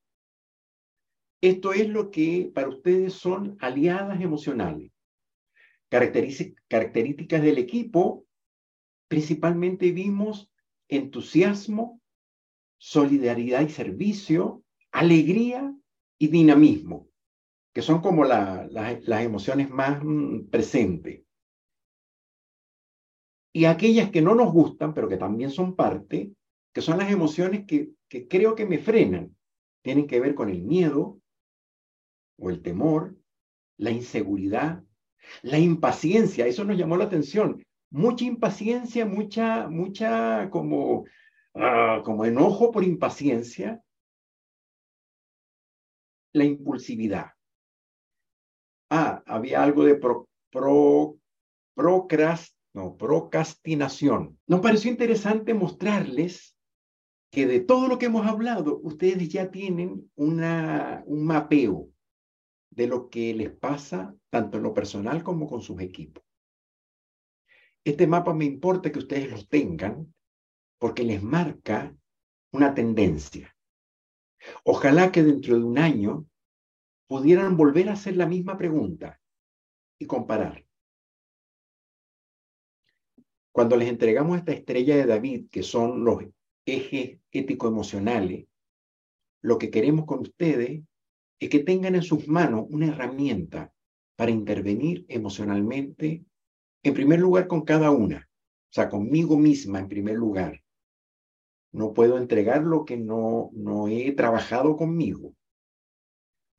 [1.41, 4.93] Esto es lo que para ustedes son aliadas emocionales.
[5.89, 8.27] Características del equipo,
[9.09, 10.52] principalmente vimos
[10.97, 12.01] entusiasmo,
[12.79, 15.75] solidaridad y servicio, alegría
[16.19, 17.09] y dinamismo
[17.73, 21.23] que son como las emociones más mm, presentes.
[23.55, 26.33] Y aquellas que no nos gustan, pero que también son parte,
[26.73, 29.37] que son las emociones que, que creo que me frenan,
[29.83, 31.21] tienen que ver con el miedo
[32.39, 33.17] o el temor,
[33.77, 34.83] la inseguridad,
[35.43, 37.63] la impaciencia, eso nos llamó la atención.
[37.93, 41.05] Mucha impaciencia, mucha, mucha como,
[41.55, 43.83] ah, como enojo por impaciencia,
[46.33, 47.33] la impulsividad.
[48.91, 51.19] Ah, había algo de pro, pro,
[52.73, 54.39] no, procrastinación.
[54.47, 56.57] Nos pareció interesante mostrarles
[57.31, 61.91] que de todo lo que hemos hablado, ustedes ya tienen una, un mapeo
[62.71, 66.25] de lo que les pasa tanto en lo personal como con sus equipos.
[67.85, 70.15] Este mapa me importa que ustedes lo tengan
[70.79, 71.97] porque les marca
[72.53, 73.55] una tendencia.
[74.65, 76.27] Ojalá que dentro de un año
[77.07, 79.21] pudieran volver a hacer la misma pregunta
[79.99, 80.65] y comparar.
[83.53, 86.25] Cuando les entregamos esta estrella de David, que son los
[86.65, 88.47] ejes ético-emocionales,
[89.43, 90.83] lo que queremos con ustedes
[91.39, 93.73] es que tengan en sus manos una herramienta
[94.17, 96.25] para intervenir emocionalmente,
[96.83, 100.61] en primer lugar con cada una, o sea, conmigo misma en primer lugar.
[101.73, 105.35] No puedo entregar lo que no, no he trabajado conmigo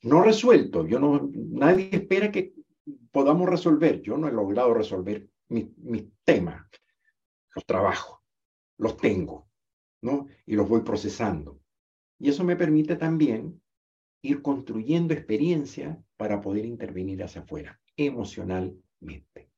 [0.03, 0.85] no resuelto.
[0.85, 2.53] Yo no, nadie espera que
[3.11, 4.01] podamos resolver.
[4.01, 5.67] Yo no he logrado resolver mis,
[6.23, 6.63] temas.
[7.55, 8.21] Los trabajo,
[8.77, 9.47] los tengo,
[10.01, 10.27] ¿no?
[10.45, 11.59] Y los voy procesando.
[12.19, 13.61] Y eso me permite también
[14.21, 19.51] ir construyendo experiencia para poder intervenir hacia afuera, emocionalmente.